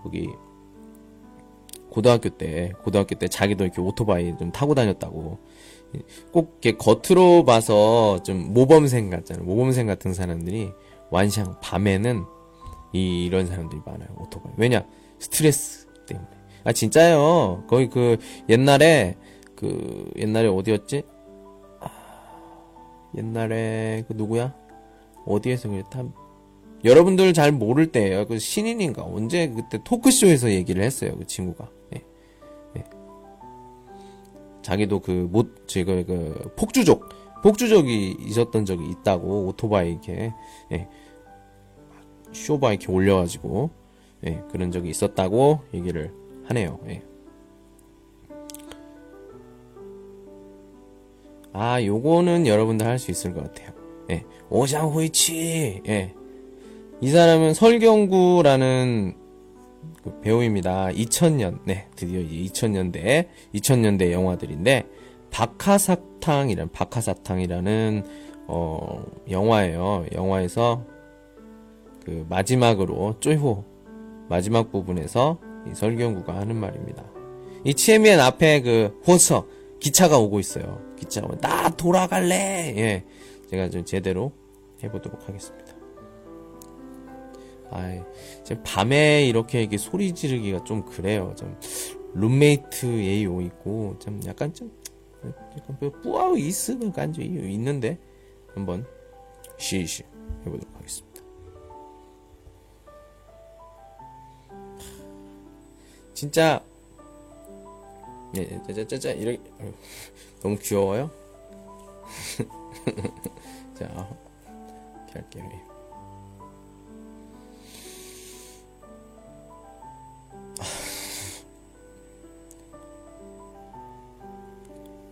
[0.08, 0.30] 거기
[1.90, 5.38] 고등학교 때 고등학교 때 자기도 이렇게 오토바이 좀 타고 다녔다고.
[6.32, 9.44] 꼭 이렇게 겉으로 봐서 좀 모범생 같잖아요.
[9.44, 10.70] 모범생 같은 사람들이
[11.10, 12.24] 완샹 밤에는
[12.92, 14.52] 이, 이런 사람들이 많아요 오토바이.
[14.56, 14.86] 왜냐?
[15.18, 16.28] 스트레스 때문에.
[16.64, 17.64] 아 진짜요?
[17.68, 18.18] 거의 그
[18.48, 19.16] 옛날에
[19.54, 21.02] 그 옛날에 어디였지?
[21.80, 21.90] 아,
[23.16, 24.54] 옛날에 그 누구야?
[25.26, 26.04] 어디에서 그랬다
[26.84, 28.26] 여러분들 잘 모를 때예요.
[28.26, 31.16] 그 신인인가 언제 그때 토크쇼에서 얘기를 했어요.
[31.18, 31.68] 그 친구가.
[31.94, 32.04] 예.
[32.76, 32.84] 예.
[34.62, 37.08] 자기도 그못 제가 그 폭주족
[37.42, 40.32] 폭주족이 있었던 적이 있다고 오토바이 이렇게
[40.72, 40.88] 예.
[42.32, 43.70] 쇼바 이렇게 올려가지고
[44.26, 44.42] 예.
[44.50, 46.12] 그런 적이 있었다고 얘기를
[46.44, 46.78] 하네요.
[46.88, 47.02] 예.
[51.52, 53.72] 아, 요거는 여러분들 할 수 있을 것 같아요.
[54.10, 54.24] 예.
[54.50, 55.82] 오장호이치.
[55.88, 56.14] 예.
[57.00, 59.14] 이 사람은 설경구라는
[60.02, 60.88] 그 배우입니다.
[60.88, 64.84] 2000년, 네, 드디어 2000년대, 2000년대 영화들인데,
[65.30, 68.04] 박하사탕이라는, 박하사탕이라는,
[68.48, 70.06] 어, 영화예요.
[70.12, 70.84] 영화에서,
[72.04, 73.64] 그, 마지막으로, 쪼이호,
[74.28, 75.38] 마지막 부분에서,
[75.70, 77.04] 이 설경구가 하는 말입니다.
[77.64, 79.46] 이 치에미엔 앞에 그, 호서,
[79.78, 80.80] 기차가 오고 있어요.
[80.96, 82.74] 기차가, 오면, 나 돌아갈래!
[82.76, 83.04] 예.
[83.50, 84.32] 제가 좀 제대로
[84.82, 85.67] 해보도록 하겠습니다.
[87.70, 88.00] 아이,
[88.64, 91.34] 밤에 이렇게 이게 소리 지르기가 좀 그래요.
[91.36, 91.58] 좀
[92.14, 94.72] 룸메이트 예요 있고 좀 약간 좀
[95.24, 97.98] 약간 뭐 뿌아우 있으면 간지 있는데
[98.54, 98.86] 한번
[99.58, 100.04] 시시
[100.46, 101.22] 해보도록 하겠습니다.
[106.14, 106.64] 진짜
[108.36, 109.72] 예, 짜자짜자 이렇게 어휴,
[110.42, 111.10] 너무 귀여워요.
[113.78, 114.08] 자,
[115.14, 115.67] 이렇게 할게요.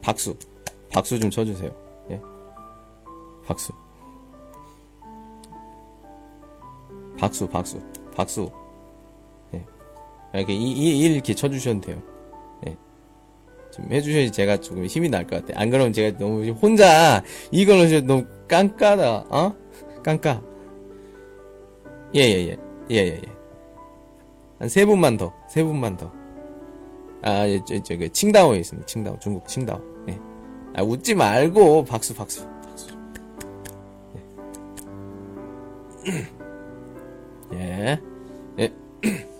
[0.03, 0.37] 박수.
[0.93, 1.71] 박수 좀 쳐주세요.
[2.11, 2.21] 예.
[3.47, 3.73] 박수.
[7.19, 7.81] 박수, 박수,
[8.15, 8.51] 박수.
[9.55, 9.65] 예.
[10.35, 12.03] 이렇게 이, 이, 이렇게 쳐주셔도 돼요.
[12.67, 12.77] 예.
[13.73, 15.61] 좀 해주셔야지 제가 조금 힘이 날 것 같아.
[15.61, 19.55] 안 그러면 제가 너무 혼자 이걸로 너무 깐까다, 어?
[20.03, 20.43] 깐까.
[22.15, 22.57] 예, 예, 예.
[22.91, 23.36] 예, 예, 예.
[24.59, 26.11] 한 세 분만 더, 세 분만 더.
[27.23, 28.87] 아, 예, 저, 저, 그, 칭다오에 있습니다.
[28.87, 29.19] 칭다오.
[29.19, 29.81] 중국 칭다오.
[30.09, 30.19] 예.
[30.75, 32.97] 아, 웃지 말고, 박수, 박수, 박수.
[37.53, 37.59] 예.
[37.59, 38.01] 예.
[38.59, 38.73] 예.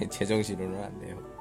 [0.00, 0.08] 예.
[0.08, 1.31] 제정신으로는 안 돼요.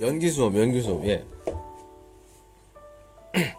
[0.00, 1.22] 연기 수업, 연기 수업, 예.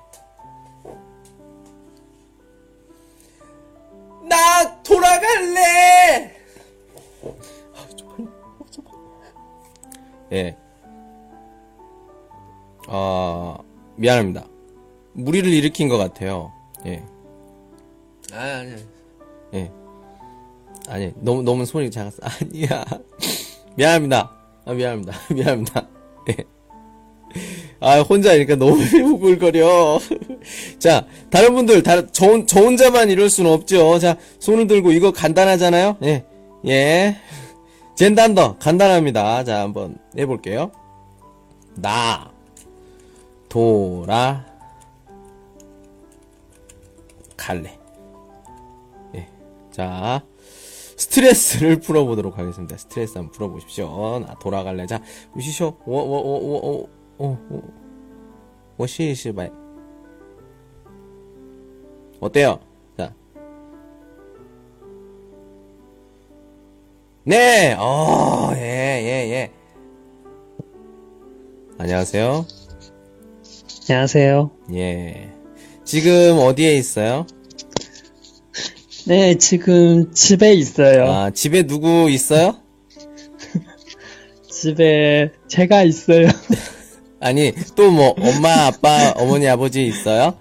[4.28, 6.36] 나 돌아갈래!
[10.32, 10.58] 예.
[12.88, 13.58] 아,
[13.98, 14.48] 미안합니다.
[15.14, 16.54] 무리를 일으킨 것 같아요.
[16.86, 17.04] 예.
[18.34, 18.76] 아, 아니,
[19.54, 19.70] 예.
[20.88, 22.20] 아니, 너무, 너무 소리 작았어.
[22.24, 22.86] 아니야.
[23.76, 24.32] 미안합니다.
[24.66, 25.14] 아, 미안합니다.
[25.36, 26.01] 미안합니다.
[26.30, 26.38] 예.
[27.80, 30.00] 아, 혼자니까 너무 부글거려.
[30.78, 33.98] 자, 다른 분들, 다, 저, 저 혼자만 이럴 수는 없죠.
[34.00, 35.98] 자, 손을 들고 이거 간단하잖아요?
[36.04, 36.26] 예.
[36.68, 37.18] 예.
[37.96, 39.44] 젠단더, 간단합니다.
[39.44, 40.72] 자, 한번 해볼게요.
[41.76, 42.32] 나,
[43.50, 44.46] 돌아,
[47.36, 47.78] 갈래.
[49.16, 49.28] 예.
[49.72, 50.24] 자,
[51.02, 52.78] 스트레스를 풀어보도록 하겠습니다.
[52.78, 54.20] 스트레스 한번 풀어보십시오.
[54.20, 54.86] 나 돌아갈래.
[54.86, 55.02] 자,
[55.34, 55.78] 무시쇼.
[55.86, 57.64] 워, 워, 워, 워, 워, 워, 워,
[58.78, 59.50] 워, 시, 시, 바이.
[62.20, 62.60] 어때요?
[62.98, 63.16] 자.
[67.24, 69.52] 네, 어, 예, 예, 예.
[71.80, 72.46] 안녕하세요.
[73.90, 74.52] 안녕하세요.
[74.74, 75.34] 예.
[75.84, 77.26] 지금 어디에 있어요?
[79.08, 81.06] 네, 지금 집에 있어요.
[81.06, 82.58] 아, 집에 누구 있어요?
[84.50, 86.28] 집에 제가 있어요.
[87.20, 90.36] 아니, 또 뭐, 엄마, 아빠, 어머니, 아버지 있어요?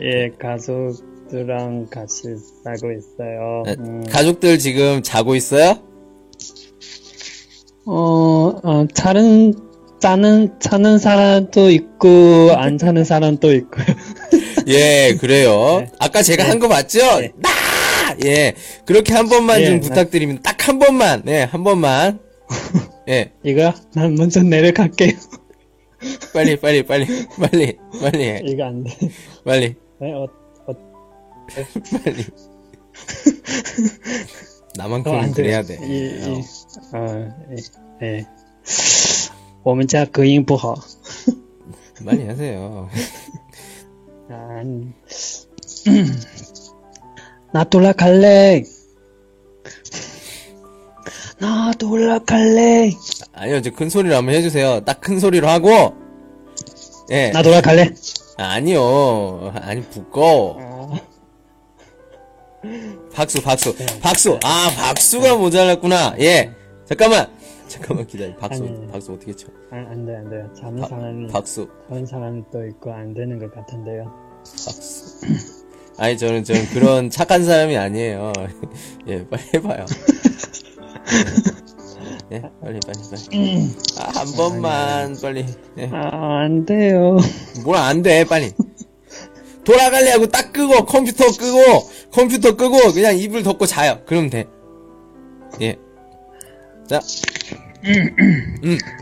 [0.00, 2.28] 예, 가족들랑 같이
[2.64, 3.62] 살고 있어요.
[3.66, 5.78] 네, 음, 가족들 지금 자고 있어요?
[7.86, 9.54] 어, 어, 자는,
[10.00, 13.86] 자는, 자는 사람도 있고, 안 자는 사람도 있고요.
[14.67, 15.79] 예, 그래요.
[15.81, 15.91] 네.
[15.99, 16.49] 아까 제가 네.
[16.49, 16.99] 한 거 맞죠?
[17.19, 17.31] 네.
[17.37, 17.49] 나!
[18.25, 18.53] 예.
[18.85, 20.41] 그렇게 한 번만 예, 좀 나- 부탁드립니다.
[20.43, 21.21] 딱 한 번만.
[21.25, 22.19] 네, 한 번만.
[23.07, 23.31] 예.
[23.43, 25.11] 이거, 난 먼저 내려갈게요.
[26.33, 27.05] 빨리, 빨리, 빨리,
[27.39, 28.41] 빨리, 빨리 해.
[28.45, 28.95] 이거 안 돼.
[29.43, 30.27] 빨리, 네, 어,
[30.67, 30.73] 어,
[32.03, 32.21] 빨리.
[32.21, 32.49] 哦
[34.75, 35.41] 나만큼은 안 돼.
[35.43, 35.75] 그래야 돼.
[35.81, 36.29] 이, 어.
[36.29, 36.43] 이,
[36.95, 37.29] 어,
[38.01, 38.25] 예, 예.
[39.63, 40.75] 我们家隔音不好。
[42.01, 42.89] 많이 하세요.
[44.34, 44.94] 안,
[47.52, 48.62] 나 돌아갈래.
[51.38, 52.90] 나 돌아갈래.
[53.32, 54.80] 아니요, 저큰 소리로 한번 해주세요.
[54.84, 55.94] 딱 큰 소리로 하고.
[57.10, 57.30] 예.
[57.30, 57.90] 나 돌아갈래.
[58.38, 59.52] 아니요.
[59.62, 60.56] 아니, 부꺼.
[60.58, 61.00] 아,
[63.14, 63.86] 박수, 박수, 네.
[64.00, 64.38] 박수.
[64.42, 66.16] 아, 박수가 모자랐구나.
[66.20, 66.50] 예.
[66.86, 67.28] 잠깐만.
[67.68, 68.34] 잠깐만 기다려.
[68.36, 68.86] 박수, 아니.
[68.88, 69.48] 박수 어떻게 쳐?
[69.70, 70.42] 안, 안 돼, 안 돼.
[70.58, 74.10] 자는 바- 사람이, 박수, 자는 사람도 있고 안 되는 것 같은데요.
[74.44, 75.04] 박수.
[75.96, 78.32] 아니, 저는, 저는 그런 착한 사람이 아니에요.
[79.08, 79.86] 예, 빨리 해봐요.
[82.32, 82.98] 예, 빨리, 빨리,
[83.30, 83.70] 빨리.
[83.98, 85.46] 아, 한 번만, 빨리.
[85.78, 85.88] 예.
[85.92, 87.16] 아, 안 돼요.
[87.64, 88.52] 뭘 안 돼, 빨리.
[89.64, 94.00] 돌아갈래 하고 딱 끄고, 컴퓨터 끄고, 컴퓨터 끄고, 그냥 이불 덮고 자요.
[94.06, 94.46] 그러면 돼.
[95.62, 95.76] 예.
[96.88, 97.00] 자,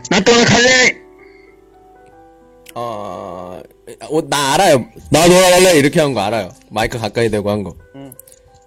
[0.09, 1.01] 나 돌아갈래.
[2.75, 3.61] 어,
[4.09, 4.85] 어, 나 알아요.
[5.11, 5.77] 나 돌아갈래!
[5.77, 6.49] 이렇게 한 거 알아요.
[6.69, 7.75] 마이크 가까이 대고 한 거.
[7.95, 8.13] 응.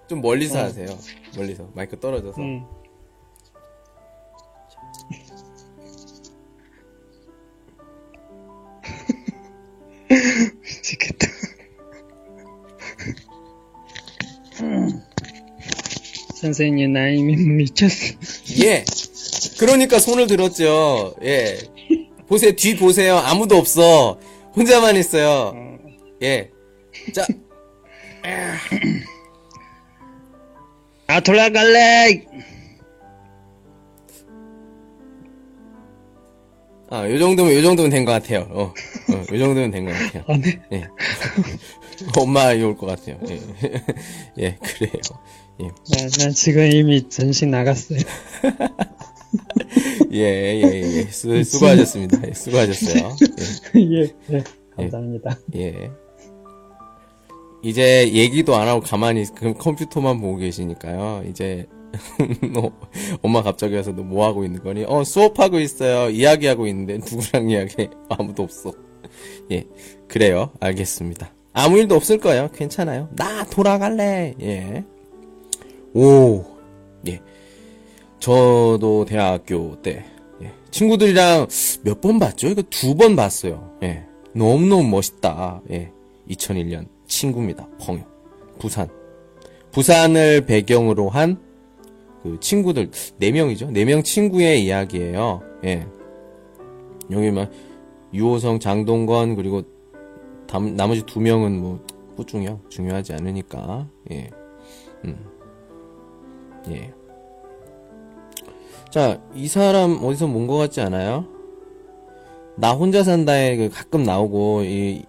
[0.07, 0.87] 좀 멀리서 하세요.
[1.35, 1.69] 멀리서.
[1.73, 2.39] 마이크 떨어져서.
[2.41, 2.65] 응.
[10.61, 11.27] 미치겠다.
[16.35, 18.13] 선생님 나 이미 미쳤어.
[18.63, 18.83] 예.
[19.59, 21.15] 그러니까 손을 들었죠.
[21.23, 21.57] 예.
[22.27, 22.51] 보세요.
[22.55, 23.17] 뒤 보세요.
[23.17, 24.19] 아무도 없어.
[24.57, 25.53] 혼자만 있어요.
[26.23, 26.49] 예.
[27.13, 27.25] 자,
[31.07, 32.25] 나 돌아갈래.
[36.89, 38.47] 아, 요 정도면, 요 정도면 된 것 같아요.
[38.49, 40.23] 어, 어, 요 정도면 된 것 같아요.
[40.27, 40.59] 안 돼.
[40.71, 40.87] 예.
[42.17, 43.19] 엄마 이올 것 같아요.
[43.29, 43.39] 예.
[44.39, 44.91] 예, 그래요.
[45.61, 45.65] 예.
[45.67, 47.99] 나, 나 지금 이미 전신 나갔어요.
[50.11, 50.19] 예,
[50.63, 51.03] 예, 예.
[51.11, 52.27] 수, 수고하셨습니다.
[52.27, 53.15] 예, 수고하셨어요.
[53.75, 54.01] 예,
[54.33, 54.43] 예,
[54.75, 55.37] 감사합니다.
[55.55, 55.59] 예.
[55.83, 55.91] 예.
[57.63, 61.23] 이제 얘기도 안 하고 가만히 그 컴퓨터만 보고 계시니까요.
[61.29, 61.65] 이제
[62.53, 62.71] 너
[63.23, 64.85] 엄마 갑자기 와서 너 뭐 하고 있는 거니?
[64.87, 66.09] 어 수업하고 있어요.
[66.09, 67.89] 이야기하고 있는데 누구랑 이야기?
[68.09, 68.71] 아무도 없어.
[69.51, 69.63] 예,
[70.07, 70.51] 그래요.
[70.59, 71.33] 알겠습니다.
[71.53, 72.49] 아무 일도 없을 거예요.
[72.53, 73.09] 괜찮아요.
[73.15, 74.35] 나 돌아갈래.
[74.41, 74.83] 예.
[75.93, 76.45] 오,
[77.07, 77.19] 예.
[78.19, 80.05] 저도 대학교 때
[80.41, 80.51] 예.
[80.71, 81.47] 친구들이랑
[81.83, 82.47] 몇 번 봤죠?
[82.47, 83.71] 이거 두 번 봤어요.
[83.83, 84.03] 예.
[84.33, 85.61] 너무너무 멋있다.
[85.71, 85.91] 예.
[86.29, 87.67] 2001년 친구입니다.
[87.79, 88.03] 펑
[88.59, 88.87] 부산.
[89.71, 91.37] 부산을 배경으로 한
[92.23, 92.89] 그 친구들
[93.19, 93.69] 네 명이죠.
[93.71, 95.41] 네 명 친구의 이야기예요.
[95.65, 95.85] 예.
[97.11, 97.49] 여기 막
[98.13, 99.61] 유호성, 장동건 그리고
[100.47, 101.79] 담- 나머지 두 명은 뭐
[102.17, 104.29] 후중요 중요하지 않으니까 예.
[105.05, 105.15] 음.
[106.69, 106.91] 예.
[108.89, 111.25] 자, 이 사람 어디서 본 것 같지 않아요?
[112.55, 115.03] 나 혼자 산다에 그 가끔 나오고 이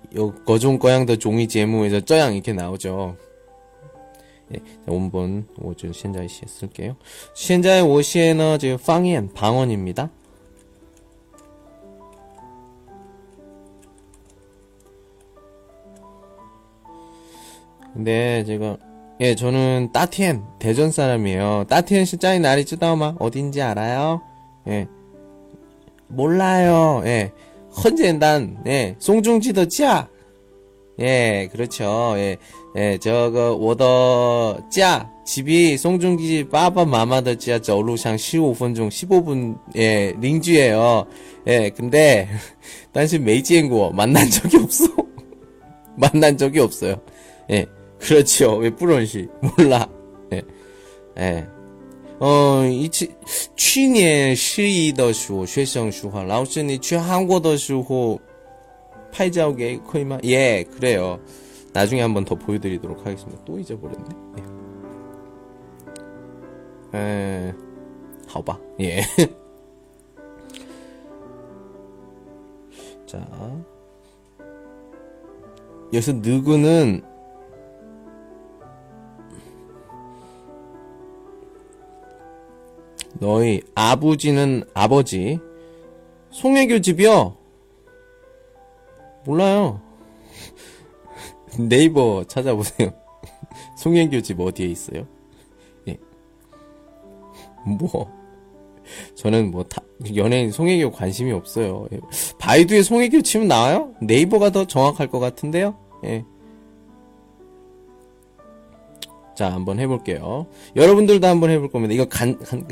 [0.45, 3.17] 거종 거양더 종이 제무에서 쩌양 이렇게 나오죠.
[4.55, 6.97] 예, 원본 5주 현자의 시에 쓸게요.
[7.37, 10.11] 현자의 오시에너, 지 팡이엔, 방언입니다.
[17.95, 18.77] 근데 제가
[19.21, 21.65] 예, 저는 따티엔 대전 사람이에요.
[21.69, 24.23] 따티엔 실장이 날이 쯔다마 어딘지 알아요?
[24.69, 24.87] 예.
[26.07, 27.03] 몰라요.
[27.05, 27.33] 예.
[27.85, 28.95] 헌젠단 예.
[29.01, 30.09] 송중지더 짜.
[31.01, 32.15] 예, 그렇죠.
[32.17, 32.37] 예.
[32.77, 41.07] 예, 저거 워더 짜 집이 송중기 빠빠 마마더 짜 저루상 15분 중 15분 예, 링주예요.
[41.49, 42.29] 예, 근데
[42.95, 44.85] 단신 메이지엔고 만난 적이 없어.
[45.97, 47.01] 만난 적이 없어요.
[47.51, 47.67] 예.
[48.00, 48.58] 그렇죠.
[48.58, 49.88] 왜 뿌런시 몰라.
[50.32, 50.44] 예.
[51.18, 51.48] 예.
[52.20, 53.12] 어, 이치,
[53.56, 58.20] 去年十一的时候，学生说话，老师你去韩国的时候
[59.12, 60.20] 拍照给可以吗?
[60.24, 61.20] 예, 그래요.
[61.74, 63.42] 나중에 한번 더 보여드리도록 하겠습니다.
[63.46, 64.06] 또 잊어버렸네.
[66.94, 66.98] 예.
[66.98, 67.54] 에,
[68.28, 68.60] 好吧.
[68.80, 69.02] 예.
[73.06, 73.20] 자.
[75.92, 77.04] 여기서 누구는
[83.21, 85.39] 너희 아버지는 아버지
[86.31, 87.37] 송혜교 집이요?
[89.25, 89.81] 몰라요.
[91.59, 92.93] 네이버 찾아보세요.
[93.77, 95.07] 송혜교 집 어디에 있어요?
[95.89, 95.99] 예.
[97.67, 98.11] 뭐
[99.15, 99.83] 저는 뭐 다,
[100.15, 101.89] 연예인 송혜교 관심이 없어요.
[101.93, 102.01] 예.
[102.39, 103.95] 바이두에 송혜교 치면 나와요?
[104.01, 105.77] 네이버가 더 정확할 것 같은데요?
[106.05, 106.25] 예.
[109.39, 110.49] 자, 한번 해볼게요.
[110.75, 111.95] 여러분들도 한번 해볼 겁니다.
[111.95, 112.67] 이거 간, 간,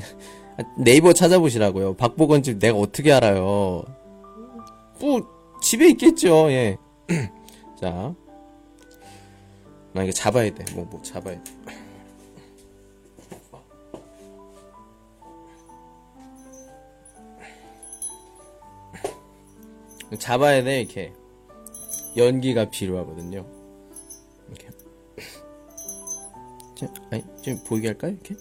[0.76, 1.94] 네이버 찾아보시라고요.
[1.94, 3.84] 박보건 집 내가 어떻게 알아요?
[5.00, 6.76] 뭐, 집에 있겠죠, 예.
[7.80, 8.12] 자.
[9.92, 10.64] 나 이거 잡아야 돼.
[10.74, 11.52] 뭐, 뭐, 잡아야 돼.
[20.18, 21.12] 잡아야 돼, 이렇게.
[22.16, 23.55] 연기가 필요하거든요.
[26.77, 28.12] 자, 아니, 좀 보이게 할까요?
[28.12, 28.35] 이렇게?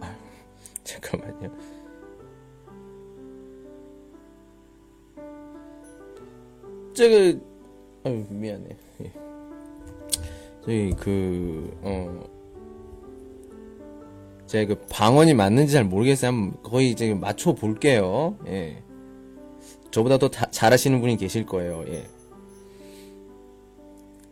[0.00, 0.16] 아,
[0.84, 1.50] 잠깐만요.
[6.94, 7.40] 저个,
[8.04, 8.68] 아유, 미안해.
[9.02, 9.12] 예.
[10.62, 12.24] 저기, 그, 어,
[14.46, 16.30] 제가 그 방언이 맞는지 잘 모르겠어요.
[16.30, 18.38] 한번 거의 이제 맞춰 볼게요.
[18.46, 18.84] 예.
[19.90, 21.84] 저보다 더 다- 잘하시는 분이 계실 거예요.
[21.88, 22.08] 예.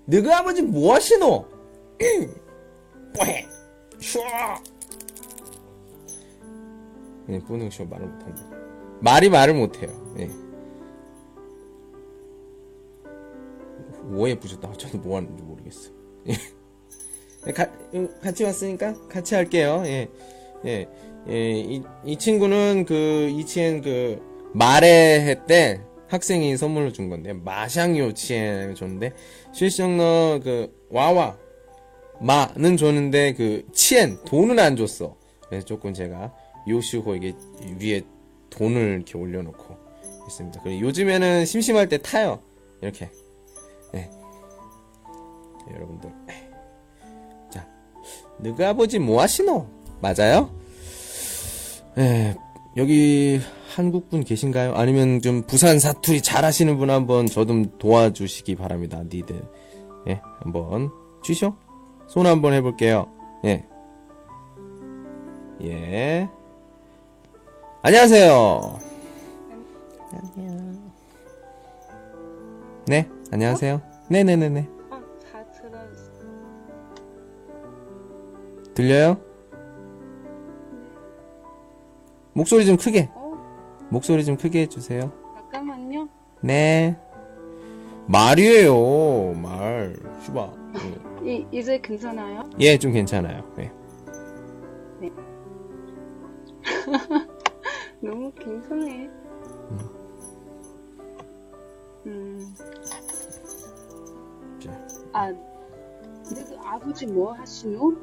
[0.06, 1.44] 너그 아버지 뭐 하시노?
[3.16, 3.46] 뽀해!
[4.00, 4.20] 쇼!
[7.30, 8.42] 예, 뿌능 쇼 말을 못한다.
[9.00, 9.90] 말이 말을 못해요.
[10.18, 10.30] 예.
[14.10, 14.72] 오해 부셨다.
[14.72, 15.90] 저도 뭐 하는지 모르겠어.
[16.28, 17.52] 예.
[17.52, 19.82] 가, 음, 같이 왔으니까 같이 할게요.
[19.84, 20.08] 예.
[20.64, 20.88] 예.
[21.28, 22.94] 예, 이, 이 친구는 그,
[23.38, 24.22] 이치엔 그,
[24.52, 29.12] 말의 해때 학생이 선물로 준 건데, 마샹 요 치엔 줬는데,
[29.52, 31.36] 실성너 그, 와와,
[32.20, 35.16] 마는 줬는데, 그, 치엔, 돈은 안 줬어.
[35.48, 36.32] 그래서 조금 제가,
[36.66, 37.34] 요시호 이게
[37.80, 38.02] 위에
[38.50, 39.76] 돈을 이렇게 올려놓고
[40.26, 40.60] 있습니다.
[40.62, 42.40] 그리고 요즘에는 심심할 때 타요.
[42.80, 43.10] 이렇게.
[43.92, 44.10] 네.
[45.74, 46.10] 여러분들.
[47.50, 47.66] 자,
[48.38, 49.66] 너그 아버지 뭐 하시노?
[50.00, 50.50] 맞아요?
[51.98, 52.36] 예,
[52.76, 53.40] 여기
[53.78, 54.74] 한국 분 계신가요?
[54.74, 59.04] 아니면 좀 부산 사투리 잘하시는 분 한번 저 좀 도와주시기 바랍니다.
[59.04, 59.40] 니들.
[60.08, 60.90] 예, 한번
[61.22, 61.54] 주시오.
[62.08, 63.06] 손 한번 해볼게요.
[63.44, 63.64] 예.
[65.62, 66.28] 예.
[67.82, 68.80] 안녕하세요.
[70.10, 70.90] 안녕.
[72.88, 73.80] 네, 안녕하세요.
[74.10, 74.68] 네네네네.
[74.90, 75.00] 아,
[75.30, 76.10] 잘 들었어.
[78.74, 79.16] 들려요?
[82.32, 83.08] 목소리 좀 크게.
[83.88, 85.12] 어, 목소리 좀 크게 해주세요.
[85.34, 86.08] 잠깐만요.
[86.42, 86.96] 네.
[88.06, 89.96] 말이에요, 말.
[90.24, 90.52] 슈바.
[91.22, 92.48] 이, 이제 괜찮아요?
[92.60, 93.44] 예, 좀 괜찮아요.
[93.58, 93.70] 예.
[98.00, 99.10] 너무 괜찮네.
[102.06, 102.54] 음.
[104.60, 104.70] 자.
[105.12, 107.94] 아, 너 아버지 뭐 하시노?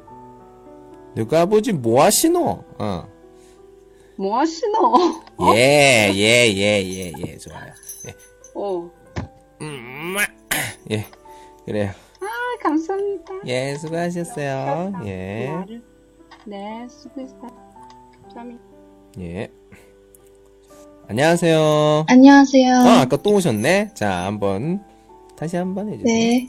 [1.14, 2.64] 누가 아버지 뭐 하시노?
[2.78, 3.08] 어.
[4.16, 4.94] 뭐 하시노?
[5.54, 7.72] 예, 예, 예, 예, 예, 좋아요.
[8.08, 8.14] 예.
[8.54, 8.90] 어.
[9.60, 10.16] 음,
[10.90, 11.06] 예,
[11.64, 11.90] 그래요.
[12.20, 13.34] 아, 감사합니다.
[13.46, 14.92] 예, 수고하셨어요.
[15.04, 15.50] 예.
[16.46, 17.48] 네, 수고했어요.
[18.22, 18.62] 감사합니다.
[19.20, 19.48] 예.
[21.08, 22.06] 안녕하세요.
[22.08, 22.74] 안녕하세요.
[22.74, 23.92] 아, 아까 또 오셨네?
[23.94, 24.82] 자, 한번,
[25.36, 26.04] 다시 한번 해주세요.
[26.06, 26.48] 네.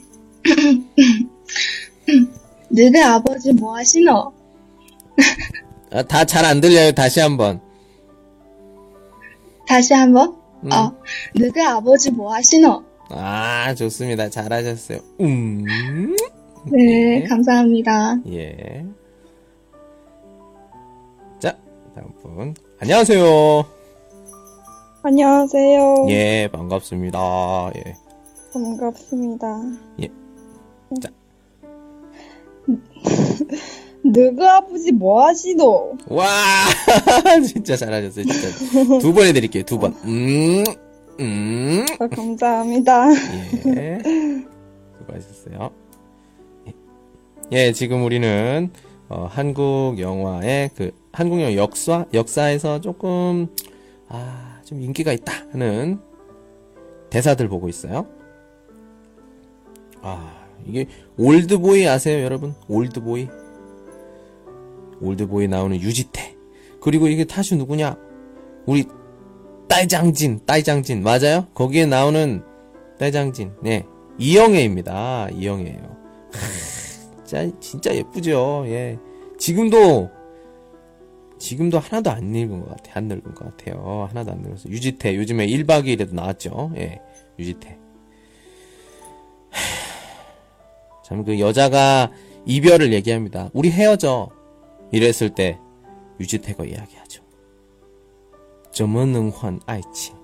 [2.70, 4.32] 너희 아버지 뭐 하시노?
[5.92, 6.92] 아, 다 잘 안 들려요.
[6.92, 7.60] 다시 한번.
[9.66, 10.36] 다시 한번.
[10.64, 10.72] 음.
[10.72, 10.92] 어,
[11.34, 12.82] 너희 아버지 뭐 하시노?
[13.10, 14.28] 아, 좋습니다.
[14.28, 14.98] 잘하셨어요.
[15.20, 15.64] 음.
[16.66, 17.24] 네, 네.
[17.24, 18.16] 감사합니다.
[18.30, 18.84] 예.
[21.38, 21.56] 자,
[21.94, 22.54] 다음 분.
[22.80, 23.64] 안녕하세요.
[25.02, 26.06] 안녕하세요.
[26.10, 27.18] 예, 반갑습니다.
[27.76, 27.94] 예.
[28.52, 29.46] 반갑습니다.
[30.02, 30.08] 예.
[31.00, 31.08] 자.
[34.12, 35.96] 너그 아버지 뭐 하시노?
[36.08, 36.24] 와,
[37.46, 38.24] 진짜 잘하셨어요.
[38.24, 38.98] 진짜.
[39.00, 39.62] 두 번 해드릴게요.
[39.64, 39.94] 두 번.
[40.04, 40.64] 음,
[41.20, 41.86] 음.
[41.98, 43.08] 아, 감사합니다.
[43.76, 43.98] 예.
[44.98, 45.70] 수고하셨어요.
[46.68, 46.72] 예.
[47.52, 48.70] 예, 지금 우리는
[49.08, 53.48] 어, 한국 영화의 그 한국 영화 역사 역사에서 조금
[54.08, 55.98] 아, 좀 인기가 있다 하는
[57.10, 58.06] 대사들 보고 있어요.
[60.02, 60.34] 아,
[60.66, 60.86] 이게
[61.16, 62.54] 올드보이 아세요, 여러분?
[62.68, 63.28] 올드보이.
[65.00, 66.36] 올드보이 나오는 유지태.
[66.80, 67.96] 그리고 이게 他是 누구냐?
[68.66, 68.84] 우리
[69.68, 71.46] 딸장진, 딸장진 맞아요?
[71.54, 72.42] 거기에 나오는
[72.98, 73.84] 딸장진, 네
[74.18, 75.28] 이영애입니다.
[75.30, 75.96] 이영애예요.
[77.24, 78.64] 진짜 진짜 예쁘죠.
[78.66, 78.98] 예,
[79.38, 80.10] 지금도
[81.38, 82.92] 지금도 하나도 안 늙은 것 같아.
[82.94, 84.06] 안 늙은 것 같아요.
[84.10, 84.68] 하나도 안 늙었어.
[84.68, 86.72] 유지태 요즘에 1박 2일에도 나왔죠.
[86.76, 87.00] 예,
[87.38, 87.78] 유지태.
[91.04, 92.10] 참 그 여자가
[92.44, 93.48] 이별을 얘기합니다.
[93.54, 94.28] 우리 헤어져.
[94.91, 95.59] 이랬을 때
[96.19, 97.23] 유지태가 이야기하죠.
[98.71, 100.15] 怎么能换爱情?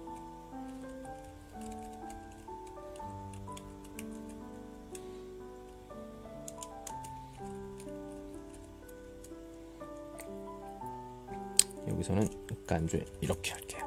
[11.88, 12.28] 여기서는
[12.66, 13.83] 간주에 이렇게 할게요.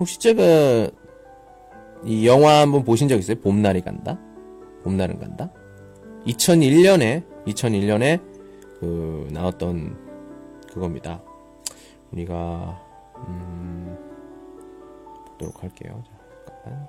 [0.00, 0.90] 혹시 제가
[2.04, 3.40] 이 영화 한번 보신 적 있어요?
[3.40, 4.18] 봄날이 간다?
[4.82, 5.50] 봄날은 간다?
[6.26, 8.20] 2001년에 2001년에
[8.80, 9.96] 그 나왔던
[10.72, 11.22] 그겁니다.
[12.12, 12.80] 우리가
[13.28, 13.96] 음
[15.26, 16.02] 보도록 할게요.
[16.06, 16.12] 자,
[16.64, 16.88] 잠깐만.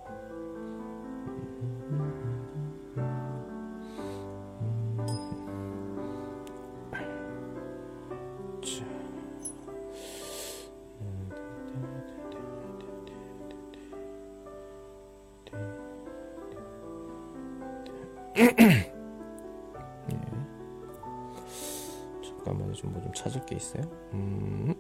[22.24, 22.74] 잠깐만요.
[22.74, 23.84] 좀뭐 좀 찾을 게 있어요.
[24.14, 24.76] 음.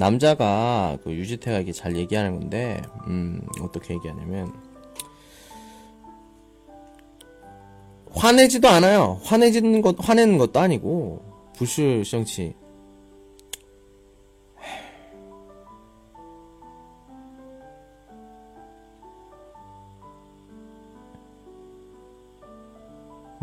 [0.00, 4.50] 남자가 그 유지태가 이게 잘 얘기하는 건데, 음, 어떻게 얘기하냐면,
[8.10, 9.20] 화내지도 않아요.
[9.22, 11.22] 화내지는 것, 화내는 것도 아니고,
[11.54, 12.54] 부슈 성치.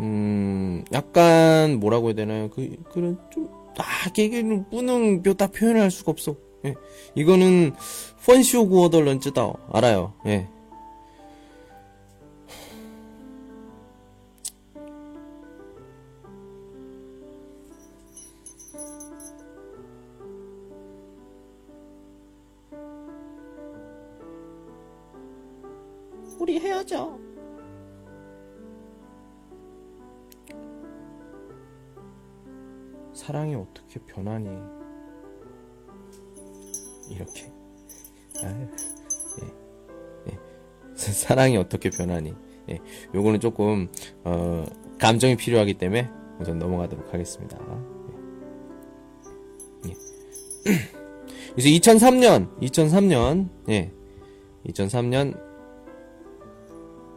[0.00, 2.50] 음, 약간, 뭐라고 해야 되나요?
[2.50, 3.48] 그, 그런, 좀,
[3.78, 3.84] 아,
[4.16, 6.47] 이게 뿌능 뼈다 표현할 수가 없어.
[6.64, 6.74] 예.
[7.14, 7.74] 이거는,
[8.26, 9.52] 펀쇼 구어덜런 쯔다.
[9.72, 10.12] 알아요.
[10.26, 10.48] 예.
[41.38, 42.34] 사랑이 어떻게 변하니?
[42.68, 42.80] 예,
[43.14, 43.86] 요거는 조금
[44.24, 44.64] 어,
[44.98, 46.08] 감정이 필요하기 때문에
[46.40, 47.56] 우선 넘어가도록 하겠습니다.
[49.86, 49.90] 예.
[50.72, 50.78] 예.
[51.54, 53.92] 그래서 2003년, 2003년, 예,
[54.66, 55.40] 2003년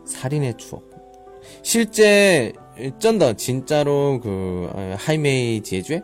[0.05, 0.83] 살인의 추억.
[1.63, 2.53] 실제
[2.99, 6.03] 真的 진짜로 그 아, 하이메이 제주에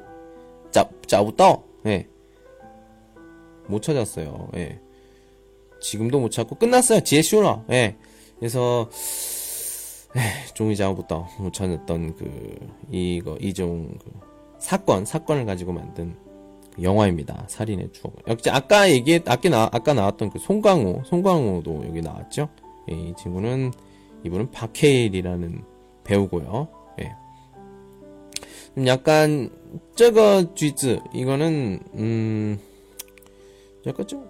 [0.72, 2.08] 짜 짜부떠 예.
[3.68, 4.50] 못 찾았어요.
[4.56, 4.80] 예.
[5.80, 7.02] 지금도 못 찾고 끝났어요.
[7.02, 7.66] 지에슈라.
[7.70, 7.96] 예.
[8.40, 8.90] 그래서
[10.16, 12.56] 에, 종이자부터 못 찾았던 그
[12.90, 14.12] 이거 이종 그
[14.60, 16.16] 사건 사건을 가지고 만든
[16.76, 17.46] 그 영화입니다.
[17.48, 18.16] 살인의 추억.
[18.28, 22.50] 역시 아까 얘기 아까 나 아까 나왔던 그 송강호 송강호도 여기 나왔죠.
[22.90, 23.72] 예, 이 친구는
[24.24, 25.64] 이분은 박해일이라는
[26.04, 26.68] 배우고요.
[27.02, 27.16] 예.
[28.76, 29.50] 좀 약간
[29.96, 32.60] 저거 쥐즈 이거는 음
[33.86, 34.30] 약간 좀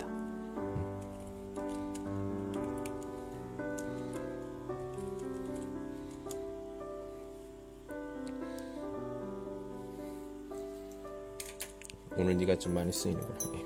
[12.21, 13.37] 오늘 네가 좀 많이 쓰이는 거야.
[13.55, 13.59] 예.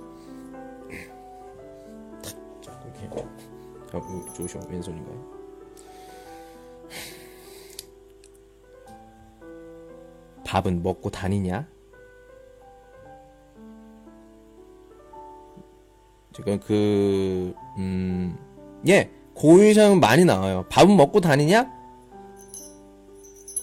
[2.94, 3.28] 이렇게.
[3.94, 4.60] 어, 음, 좋으셔.
[4.70, 5.36] 왼손인가요?
[10.46, 11.68] 밥은 먹고 다니냐?
[16.34, 18.38] 지금 그, 음,
[18.88, 20.66] 예, 고유상 많이 나와요.
[20.70, 21.74] 밥은 먹고 다니냐?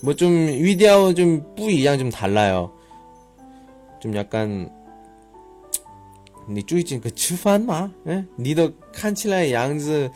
[0.03, 2.73] 뭐 좀, 위디아오 좀, 뿌이 양 좀 달라요.
[4.01, 4.71] 좀 약간,
[6.50, 7.92] 你最近可吃饭吗？
[8.06, 10.10] 嗯，你的看起来样子，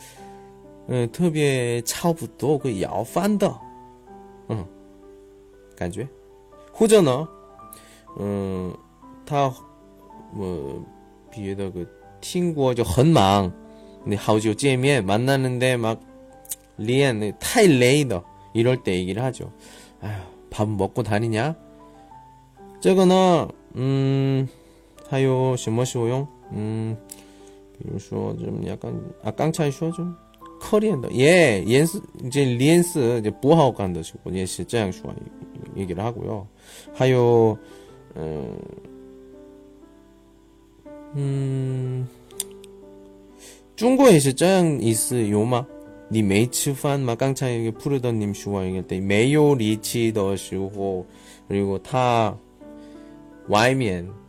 [0.88, 3.54] 嗯，特别差不多个要饭的，
[4.48, 4.64] 嗯，
[5.76, 6.08] 感觉，
[6.72, 7.28] 或者呢，
[8.18, 8.74] 嗯，
[9.26, 9.52] 他
[10.34, 10.82] 뭐
[11.30, 11.86] 别的个
[12.22, 13.52] 听过就很忙，
[14.02, 15.98] 你好久见面만나는데막
[16.76, 18.24] 连太累的
[18.54, 19.50] 이럴때얘기를하죠。
[20.00, 20.20] 哎呀，
[20.50, 21.54] 밥먹고다니냐？
[22.80, 24.48] 这个呢，嗯。
[25.08, 26.26] 还有什么使用？
[26.52, 26.96] 嗯，
[27.78, 30.14] 比如说좀 약간 아刚才说좀
[30.60, 35.14] 커리언 더 예, 옌스 이제 리엔스 이제 보하오간 더 시고 예, 这样说
[35.76, 36.46] 얘기를 하고요.
[36.94, 37.58] 还有
[38.16, 38.58] 음,
[41.14, 42.06] 음,
[43.74, 45.66] 中国也是这样意思有吗？
[46.08, 47.14] 你没吃饭吗？
[47.14, 51.06] 刚才이게 푸르더님 슈와 얘기할 때没有力气的时候
[51.48, 52.36] 그리고 他
[53.48, 54.06] 外面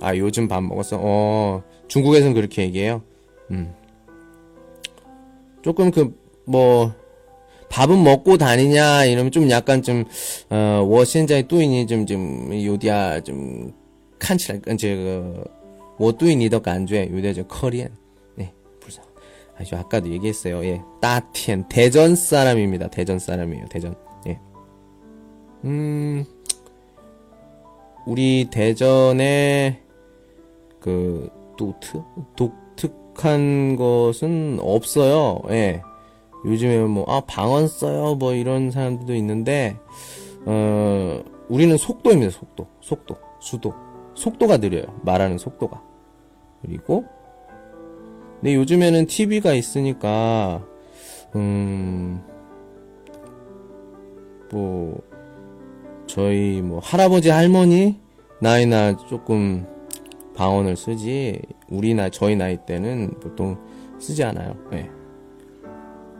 [0.00, 0.98] 아, 요즘 밥 먹었어?
[1.00, 3.02] 어, 중국에선 그렇게 얘기해요.
[3.50, 3.74] 음.
[5.62, 6.92] 조금 그, 뭐,
[7.68, 10.04] 밥은 먹고 다니냐, 이러면 좀 약간 좀,
[10.50, 13.72] 어, 워신자의 뚜인이 좀, 좀, 요디야, 좀,
[14.18, 15.44] 칸치라, 이제, 그,
[15.98, 17.88] 뭐 그, 뚜인이 더 간주해, 요디야, 저, 커리엔.
[18.36, 19.04] 네, 불쌍.
[19.58, 20.64] 아, 저 아까도 얘기했어요.
[20.64, 20.82] 예.
[21.00, 21.68] 따티엔.
[21.68, 22.88] 대전 사람입니다.
[22.88, 23.94] 대전 사람이에요, 대전.
[24.28, 24.38] 예.
[25.64, 26.24] 음,
[28.06, 29.82] 우리 대전에,
[30.86, 31.28] 그
[31.58, 32.04] 독특
[32.36, 35.42] 독특한 것은 없어요.
[35.50, 35.82] 예.
[36.44, 39.76] 요즘에 뭐아 방언 써요 뭐 이런 사람들도 있는데
[40.44, 42.30] 어 우리는 속도입니다.
[42.30, 42.68] 속도.
[42.80, 43.16] 속도.
[43.40, 43.74] 수도.
[44.14, 44.84] 속도가 느려요.
[45.02, 45.82] 말하는 속도가.
[46.62, 47.04] 그리고
[48.40, 50.64] 근데 요즘에는 TV가 있으니까
[51.34, 52.36] 음
[54.52, 55.00] 뭐
[56.06, 58.00] 저희 뭐 할아버지 할머니
[58.40, 59.66] 나이나 조금
[60.36, 63.56] 방언을 쓰지 우리 나 저희 나이 때는 보통
[63.98, 64.56] 쓰지 않아요.
[64.70, 64.90] 네.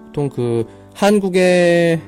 [0.06, 2.00] 보통 그 한국의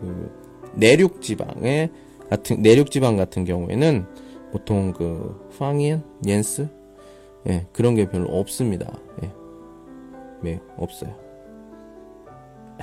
[0.00, 0.32] 그
[0.74, 1.90] 내륙 지방의
[2.30, 4.06] 같은 내륙 지방 같은 경우에는
[4.52, 6.68] 보통 그 방언, 옌스
[7.48, 8.92] 예, 그런 게 별로 없습니다.
[9.22, 9.30] 예.
[10.42, 11.14] 네, 없어요.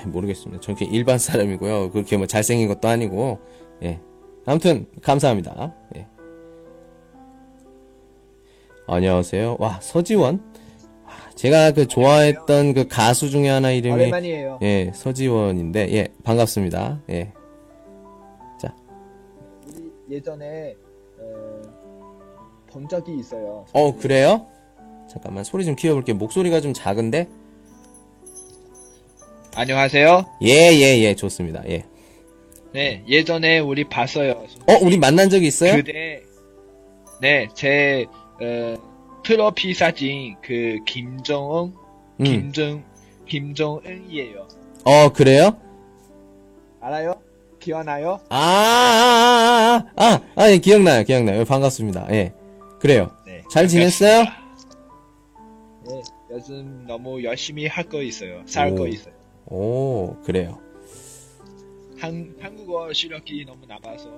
[0.05, 0.61] 모르겠습니다.
[0.61, 1.91] 저렇게 일반 사람이고요.
[1.91, 3.39] 그렇게 뭐 잘생긴 것도 아니고,
[3.83, 3.99] 예.
[4.45, 5.73] 아무튼, 감사합니다.
[5.97, 6.07] 예.
[8.91, 9.57] 안녕하세요.
[9.59, 10.41] 와, 서지원?
[11.05, 14.59] 와, 제가 그 좋아했던 그 가수 중에 하나 이름이, 오랜만이에요.
[14.63, 17.01] 예, 서지원인데, 예, 반갑습니다.
[17.11, 17.31] 예.
[19.67, 20.75] 우리 예전에
[21.19, 21.61] 어,
[22.71, 23.65] 본 적이 있어요.
[23.73, 24.47] 어, 그래요?
[25.07, 26.15] 잠깐만, 소리 좀 키워 볼게요.
[26.15, 27.27] 목소리가 좀 작은데?
[29.55, 30.25] 안녕하세요.
[30.43, 31.63] 예, 예, 예, 좋습니다.
[31.69, 31.85] 예.
[32.73, 34.31] 네, 예전에 우리 봤어요.
[34.67, 35.75] 어, 우리 만난 적이 있어요?
[35.75, 36.23] 그때
[37.21, 38.05] 네, 제
[38.41, 41.73] 어, 프로필 사진 그 김정은
[42.19, 42.23] 음.
[42.23, 42.83] 김정
[43.27, 44.47] 김정은이에요.
[44.85, 45.57] 어, 그래요?
[46.81, 47.21] 알아요?
[47.59, 48.19] 기억나요?
[48.29, 51.43] 아, 아, 아, 아, 아, 아, 예, 기억나요, 기억나요.
[51.45, 52.07] 반갑습니다.
[52.11, 52.33] 예.
[52.79, 53.11] 그래요.
[53.25, 53.43] 네.
[53.51, 54.23] 잘 지냈어요?
[54.23, 58.41] 네, 요즘 너무 열심히 할거 있어요.
[58.45, 58.87] 살거 오.
[58.87, 59.13] 있어요.
[59.47, 60.57] 오, 그래요.
[61.99, 64.09] 한 한국어 실력이 너무 나가서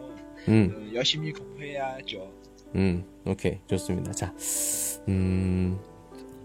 [0.48, 2.32] 음, 어, 열심히 공부해야죠.
[2.76, 3.60] 음, 오케이.
[3.68, 4.12] 좋습니다.
[4.14, 4.34] 자,
[5.08, 5.78] 음,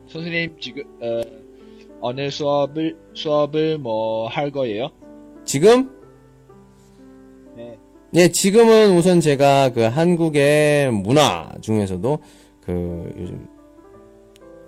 [0.08, 1.20] 선생님 지금 어,
[2.00, 4.90] 어느 수업을 수업을 뭐 할 거예요?
[5.44, 5.90] 지금?
[7.56, 7.78] 네.
[8.14, 12.18] 예, 지금은 우선 제가 그 한국의 문화 중에서도
[12.60, 13.46] 그 요즘,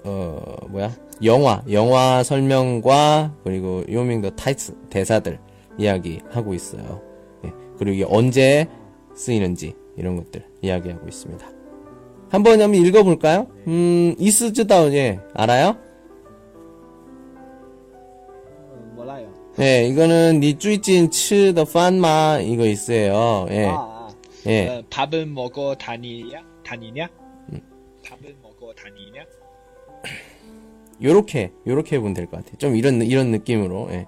[0.04, 0.94] 어, 뭐야?
[1.24, 5.40] 영화, 영화 설명과 그리고 요밍 더 타이츠 대사들
[5.78, 7.02] 이야기 하고 있어요.
[7.44, 8.68] 예, 그리고 이게 언제
[9.14, 11.46] 쓰이는지 이런 것들 이야기하고 있습니다.
[12.30, 13.46] 한번 한번 읽어볼까요?
[13.66, 15.76] 음, 이스즈다운, 예, 알아요?
[17.34, 19.32] 어, 몰라요.
[19.60, 23.46] 예, 이거는 니 쭈이찐 츠더 판마 이거 있어요.
[23.50, 24.08] 예, 아, 아.
[24.46, 24.68] 예.
[24.68, 26.42] 어, 밥은 먹고 다니냐?
[26.64, 27.08] 다니냐?
[27.52, 27.60] 음.
[28.06, 29.24] 밥은 먹고 다니냐?
[31.02, 32.56] 요렇게 요렇게 해보면 될 것 같아요.
[32.58, 33.88] 좀 이런 이런 느낌으로.
[33.92, 34.06] 예.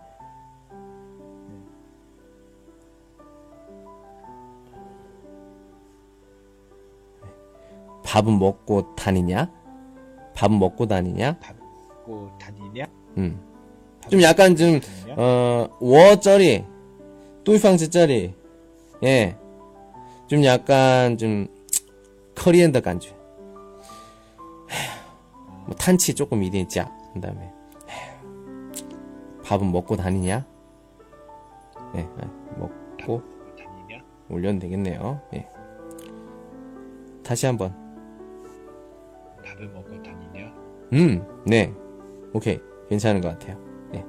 [8.11, 9.49] 밥은 먹고 다니냐?
[10.35, 11.39] 밥 먹고 다니냐?
[11.39, 12.85] 밥 먹고 다니냐?
[13.19, 13.41] 음.
[14.09, 14.81] 좀 약간 좀,
[15.17, 16.65] 어, 워쩌리,
[17.45, 18.35] 뚜이팡지쩌리,
[19.05, 19.37] 예.
[20.27, 21.47] 좀 약간 좀,
[22.35, 23.15] 커리엔더 간주.
[25.67, 26.93] 뭐 탄치 조금 이랬자.
[27.15, 27.53] 그 다음에,
[29.45, 30.45] 밥은 먹고 다니냐?
[31.95, 33.23] 예, 아, 먹고
[33.57, 34.03] 다니냐?
[34.29, 35.21] 올려도 되겠네요.
[35.35, 35.49] 예.
[37.23, 37.90] 다시 한번.
[39.61, 40.55] 밥을 먹고 다니냐?
[40.95, 41.43] 음.
[41.47, 41.75] 네.
[42.33, 42.59] 오케이.
[42.89, 43.59] 괜찮은 것 같아요.
[43.95, 44.05] 예.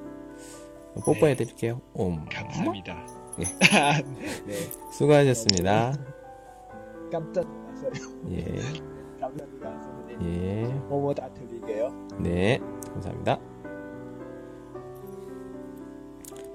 [1.04, 1.80] 뽀뽀해 드릴게요.
[1.92, 2.24] 옴.
[2.26, 3.06] 감사합니다.
[3.38, 3.44] 예.
[4.46, 4.54] 네,
[4.92, 5.92] 수고하셨습니다.
[7.10, 7.90] 깜짝 놀랐어요.
[8.30, 8.44] 예.
[9.20, 10.32] 감사합니다, 선생님.
[10.32, 10.64] 예.
[10.88, 11.92] 뭐뭐 다 드릴게요.
[12.18, 12.58] 네,
[12.92, 13.38] 감사합니다.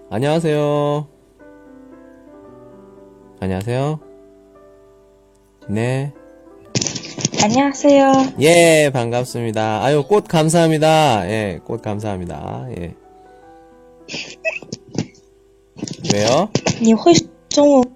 [0.10, 1.08] 안녕하세요.
[3.40, 4.00] 안녕하세요.
[5.70, 6.14] 네.
[7.47, 8.35] 안녕하세요.
[8.41, 9.83] 예, 반갑습니다.
[9.83, 11.29] 아유, 꽃 감사합니다.
[11.29, 12.67] 예, 꽃 감사합니다.
[12.79, 12.95] 예.
[16.13, 16.49] 왜요?
[16.81, 17.13] 你会
[17.49, 17.93] 中文？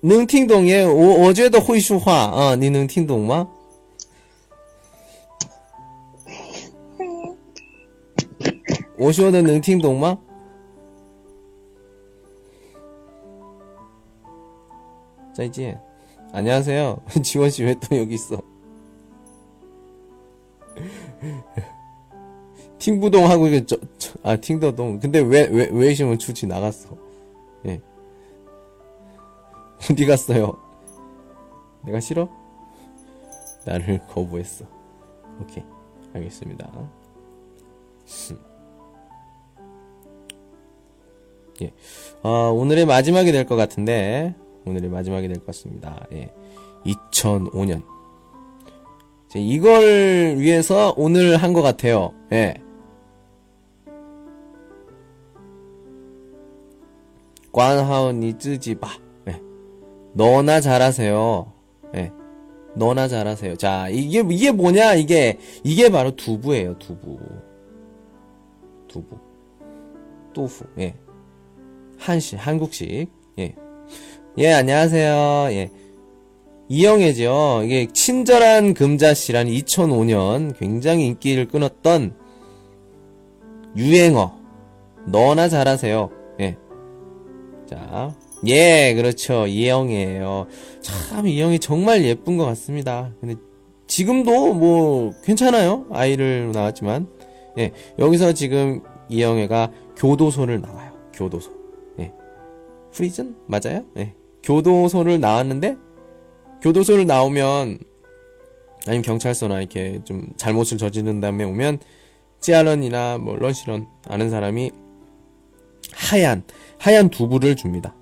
[0.00, 0.84] 能听懂耶？
[0.86, 3.48] 我我觉得会说话啊，你能听懂吗？
[8.98, 10.18] 我说的能听懂吗？
[15.32, 15.80] 再见。
[16.33, 17.01] 안녕하세요.
[17.23, 18.37] 지원 씨 왜 또 여기 있어?
[22.79, 24.99] 팅부동 하고 이게 저, 저, 아 팅더동.
[24.99, 26.95] 근데 왜왜 외시면 출치 나갔어?
[27.65, 27.81] 예.
[29.91, 30.57] 어디 갔어요?
[31.83, 32.29] 내가 싫어?
[33.65, 34.65] 나를 거부했어.
[35.41, 35.63] 오케이.
[36.13, 36.69] 알겠습니다.
[36.75, 36.89] 음.
[41.61, 41.73] 예.
[42.21, 44.35] 아, 오늘의 마지막이 될 것 같은데,
[44.67, 46.05] 오늘의 마지막이 될 것 같습니다.
[46.13, 46.33] 예.
[46.85, 47.81] 2005년.
[49.29, 52.13] 이제 이걸 위해서 오늘 한 것 같아요.
[52.31, 52.55] 예.
[57.51, 58.87] 관하오 니즈지바.
[59.29, 59.41] 예.
[60.13, 61.51] 너나 잘하세요.
[61.95, 62.11] 예.
[62.75, 63.55] 너나 잘하세요.
[63.55, 64.93] 자, 이게, 이게 뭐냐?
[64.95, 67.17] 이게, 이게 바로 두부예요, 두부.
[68.87, 69.17] 두부.
[70.33, 70.95] 또후, 예.
[71.97, 73.09] 한식, 한국식,
[73.39, 73.55] 예.
[74.39, 75.47] 예, 안녕하세요.
[75.53, 75.71] 예.
[76.69, 77.61] 이영애죠.
[77.63, 82.13] 이게 친절한 금자씨라는 2005년 굉장히 인기를 끊었던
[83.75, 84.37] 유행어.
[85.07, 86.11] 너나 잘하세요.
[86.41, 86.55] 예.
[87.67, 88.15] 자,
[88.45, 89.47] 예, 그렇죠.
[89.47, 90.45] 이영애예요.
[90.81, 93.11] 참 이영애 정말 예쁜 것 같습니다.
[93.19, 93.33] 근데
[93.87, 95.87] 지금도 뭐 괜찮아요.
[95.89, 97.07] 아이를 낳았지만
[97.57, 100.91] 예, 여기서 지금 이영애가 교도소를 나와요.
[101.13, 101.51] 교도소.
[102.01, 102.13] 예.
[102.91, 103.35] prison?
[103.47, 103.83] 맞아요?
[103.97, 104.13] 예.
[104.47, 105.75] 교도소를 나왔는데,
[106.61, 107.79] 교도소를 나오면,
[108.87, 111.79] 아니면 경찰서나 이렇게 좀 잘못을 저지른 다음에 오면,
[112.39, 114.71] 家人이나 뭐 认识人 아는 사람이
[115.91, 116.43] 하얀,
[116.79, 117.93] 하얀 두부를 줍니다.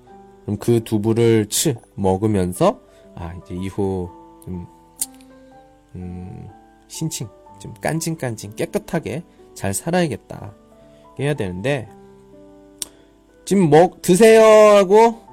[0.42, 2.80] 그럼 그 두부를 치, 먹으면서,
[3.16, 4.08] 아, 이제 이후
[4.44, 4.66] 좀,
[5.96, 6.48] 음,
[6.86, 7.26] 신칭,
[7.58, 9.24] 좀 깐진깐진 깨끗하게
[9.54, 10.54] 잘 살아야겠다.
[11.18, 11.88] 해야 되는데,
[13.44, 14.42] 지금 먹, 드세요!
[14.76, 15.25] 하고,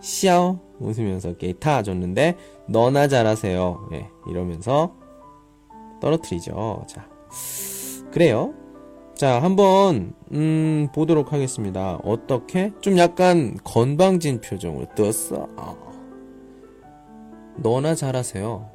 [0.00, 0.58] 시아오!
[0.78, 2.36] 웃으면서 게이타 줬는데,
[2.68, 3.88] 너나 잘하세요.
[3.92, 4.94] 예, 이러면서
[6.00, 6.84] 떨어뜨리죠.
[6.86, 7.08] 자,
[8.12, 8.54] 그래요.
[9.14, 11.96] 자, 한번, 음, 보도록 하겠습니다.
[12.04, 12.72] 어떻게?
[12.80, 15.48] 좀 약간 건방진 표정으로 떴어.
[15.56, 15.74] 아.
[17.56, 18.70] 너나 잘하세요.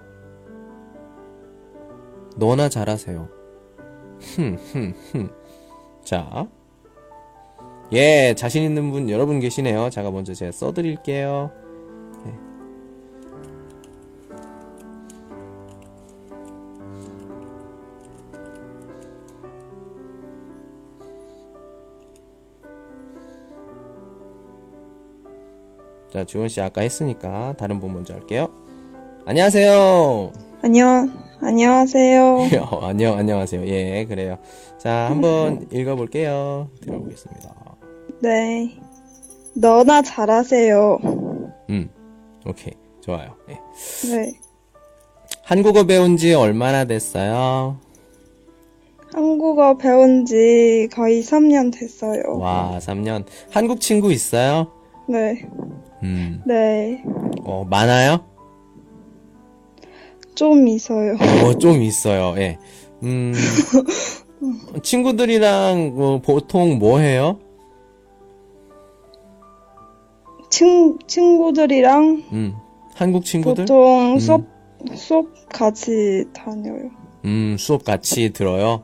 [2.36, 3.30] 너나 잘하세요.
[4.36, 5.30] 흠, 흠, 흠.
[6.04, 6.48] 자.
[7.94, 9.92] 예, 자신 있는 분 여러분 계시네요.
[9.92, 11.52] 제가 먼저 제가 써드릴게요.
[12.26, 12.32] 예.
[26.12, 28.50] 자, 주원 씨 아까 했으니까 다른 분 먼저 할게요.
[29.28, 30.32] 안녕하세요.
[30.64, 32.38] 안녕, 안녕하세요.
[32.72, 33.68] 어, 안녕, 안녕하세요.
[33.68, 34.40] 예, 그래요.
[34.80, 36.70] 자, 한번 읽어볼게요.
[36.82, 37.63] 들어보겠습니다.
[38.24, 38.72] 네.
[39.54, 40.98] 너나 잘하세요.
[41.70, 41.90] 음,
[42.48, 42.74] 오케이.
[43.02, 43.36] 좋아요.
[43.50, 43.60] 예.
[44.10, 44.34] 네.
[45.44, 47.78] 한국어 배운 지 얼마나 됐어요?
[49.12, 52.38] 한국어 배운 지 거의 3년 됐어요.
[52.40, 53.26] 와, 3년.
[53.52, 54.72] 한국 친구 있어요?
[55.10, 55.46] 네.
[56.02, 57.04] 음, 네.
[57.44, 58.24] 어, 많아요?
[60.34, 61.16] 좀 있어요.
[61.44, 62.36] 어, 좀 있어요.
[62.38, 62.58] 예.
[63.04, 63.34] 음,
[64.82, 67.40] 친구들이랑 뭐 보통 뭐 해요?
[70.54, 72.54] 친, 친구들이랑 음,
[72.94, 73.66] 한국 친구들?
[73.66, 74.44] 보통 수업,
[74.94, 76.92] 수업 같이 다녀요.
[77.26, 78.84] 음, 수업 같이 들어요?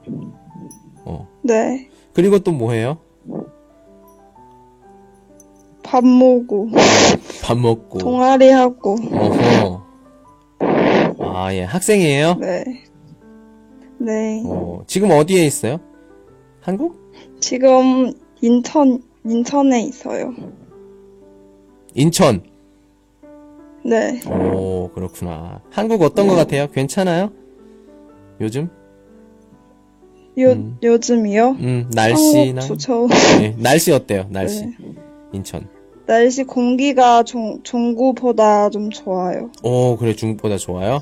[1.06, 1.28] 어.
[1.44, 1.88] 네.
[2.14, 2.98] 그리고 또 뭐 해요?
[5.84, 6.70] 밥 먹고,
[7.44, 8.00] 밥 먹고.
[8.00, 9.84] 동아리 하고, 어허.
[11.22, 11.64] 아, 예.
[11.64, 12.36] 학생이에요?
[12.40, 12.64] 네.
[14.00, 14.42] 네.
[14.46, 15.80] 어, 지금 어디에 있어요?
[16.62, 16.96] 한국?
[17.40, 18.12] 지금
[18.42, 20.34] 인천, 인천에 있어요.
[21.94, 22.44] 인천.
[23.84, 24.20] 네.
[24.28, 25.62] 오, 그렇구나.
[25.72, 26.68] 한국 어떤 것 같아요?
[26.68, 27.32] 괜찮아요?
[28.42, 28.70] 요즘?
[30.38, 30.78] 요, 음.
[30.82, 31.50] 요즘이요?
[31.60, 32.62] 음, 날씨나?
[32.62, 33.08] 한국 좋죠.
[33.40, 34.28] 네, 날씨 어때요?
[34.32, 34.66] 날씨.
[34.66, 34.74] 네.
[35.34, 35.68] 인천.
[36.06, 39.52] 날씨 공기가 종, 종구보다 좀 좋아요.
[39.64, 41.02] 오, 그래, 중국보다 좋아요?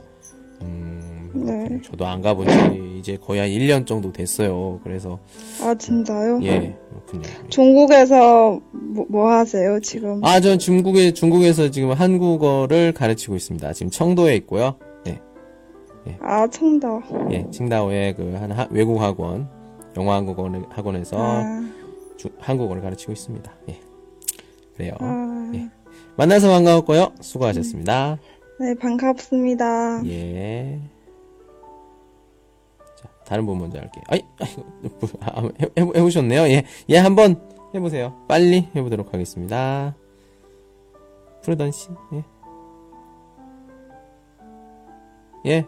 [0.62, 0.97] 음,
[1.46, 1.82] 네.
[1.84, 4.80] 저도 안 가본 지 이제 거의 한 1년 정도 됐어요.
[4.84, 5.20] 그래서,
[5.62, 6.40] 아, 진짜요?
[6.44, 7.24] 예, 그렇군요.
[7.50, 10.24] 중국에서 뭐, 뭐 하세요, 지금?
[10.24, 13.74] 아, 전 중국에, 중국에서 지금 한국어를 가르치고 있습니다.
[13.74, 14.76] 지금 청도에 있고요.
[15.08, 17.02] 예, 아, 청도.
[17.32, 19.50] 예, 칭다오의 그 한 외국 학원,
[19.98, 21.70] 영어 한국어 학원에서 아,
[22.18, 23.52] 주- 한국어를 가르치고 있습니다.
[23.70, 23.80] 예.
[24.76, 24.94] 그래요.
[25.00, 25.68] 아, 예.
[26.16, 27.12] 만나서 반가웠고요.
[27.22, 28.18] 수고하셨습니다.
[28.60, 30.02] 네, 반갑습니다.
[30.08, 30.80] 예.
[33.28, 34.03] 자, 다른 분 먼저 할게요.
[34.07, 34.21] 아이,
[34.82, 36.43] 뭐, 아, 해, 해, 해보셨네요.
[36.43, 37.41] 예, 예, 한번
[37.75, 38.13] 해보세요.
[38.28, 39.95] 빨리 해보도록 하겠습니다.
[41.43, 42.23] 푸르던 씨, 예.
[45.45, 45.65] 예.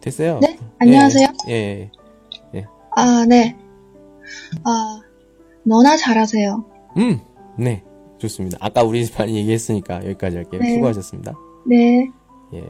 [0.00, 0.40] 됐어요.
[0.40, 1.28] 네, 안녕하세요.
[1.48, 1.90] 예,
[2.54, 2.66] 예.
[2.96, 3.56] 아, 네.
[4.64, 5.00] 아,
[5.62, 6.64] 너나 잘하세요.
[6.96, 7.20] 음,
[7.56, 7.84] 네.
[8.18, 8.58] 좋습니다.
[8.60, 10.60] 아까 우리 많이 얘기했으니까 여기까지 할게요.
[10.60, 10.74] 네.
[10.74, 11.32] 수고하셨습니다.
[11.66, 12.10] 네.
[12.54, 12.64] 예.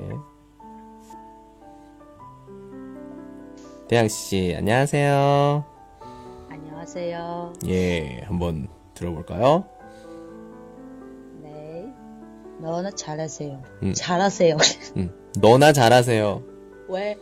[3.90, 5.64] 대양 씨, 안녕하세요.
[6.48, 7.54] 안녕하세요.
[7.66, 9.64] 예, 한번 들어볼까요?
[11.42, 11.92] 네.
[12.60, 13.60] 너나 잘하세요.
[13.82, 13.92] 음.
[13.92, 14.56] 잘하세요.
[14.96, 16.40] 음, 너나 잘하세요.
[16.88, 17.18] 왜?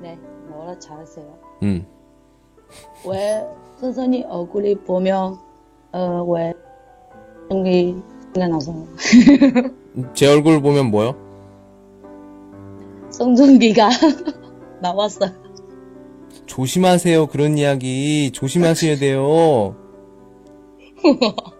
[0.00, 0.16] 네,
[0.48, 1.36] 너나 잘하세요.
[1.64, 1.84] 음,
[3.04, 3.44] 왜
[3.80, 5.36] 선생님 얼굴이 보면
[5.90, 6.54] 어, 왜
[7.50, 7.96] 여기
[8.34, 8.72] 생각나서
[10.14, 11.16] 제 얼굴 보면 뭐요?
[13.10, 13.88] 송중기가
[14.80, 15.47] 나왔어요.
[16.48, 17.28] 조심하세요.
[17.28, 19.76] 그런 이야기 조심하셔야 돼요.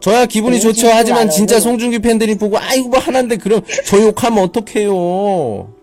[0.00, 0.88] 저야 기분이 너무 좋죠.
[0.88, 1.30] 하지만 알아요.
[1.30, 5.74] 진짜 송중기 팬들이 보고 아이고 뭐 하는데 그럼 저 욕하면 어떡해요.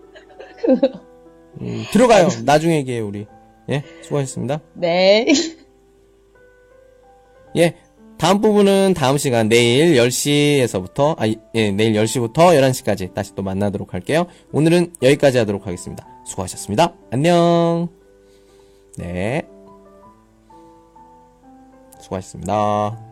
[1.62, 2.30] 음, 들어가요.
[2.46, 3.28] 나중에 얘기해요 우리.
[3.70, 4.62] 예, 수고하셨습니다.
[4.74, 5.28] 네.
[7.58, 7.76] 예.
[8.18, 14.26] 다음 부분은 다음 시간 내일 10시에서부터 아 예, 내일 10시부터 11시까지 다시 또 만나도록 할게요.
[14.52, 16.08] 오늘은 여기까지 하도록 하겠습니다.
[16.28, 16.94] 수고하셨습니다.
[17.12, 17.88] 안녕.
[18.98, 19.48] 네.
[22.00, 23.07] 수고하셨습니다.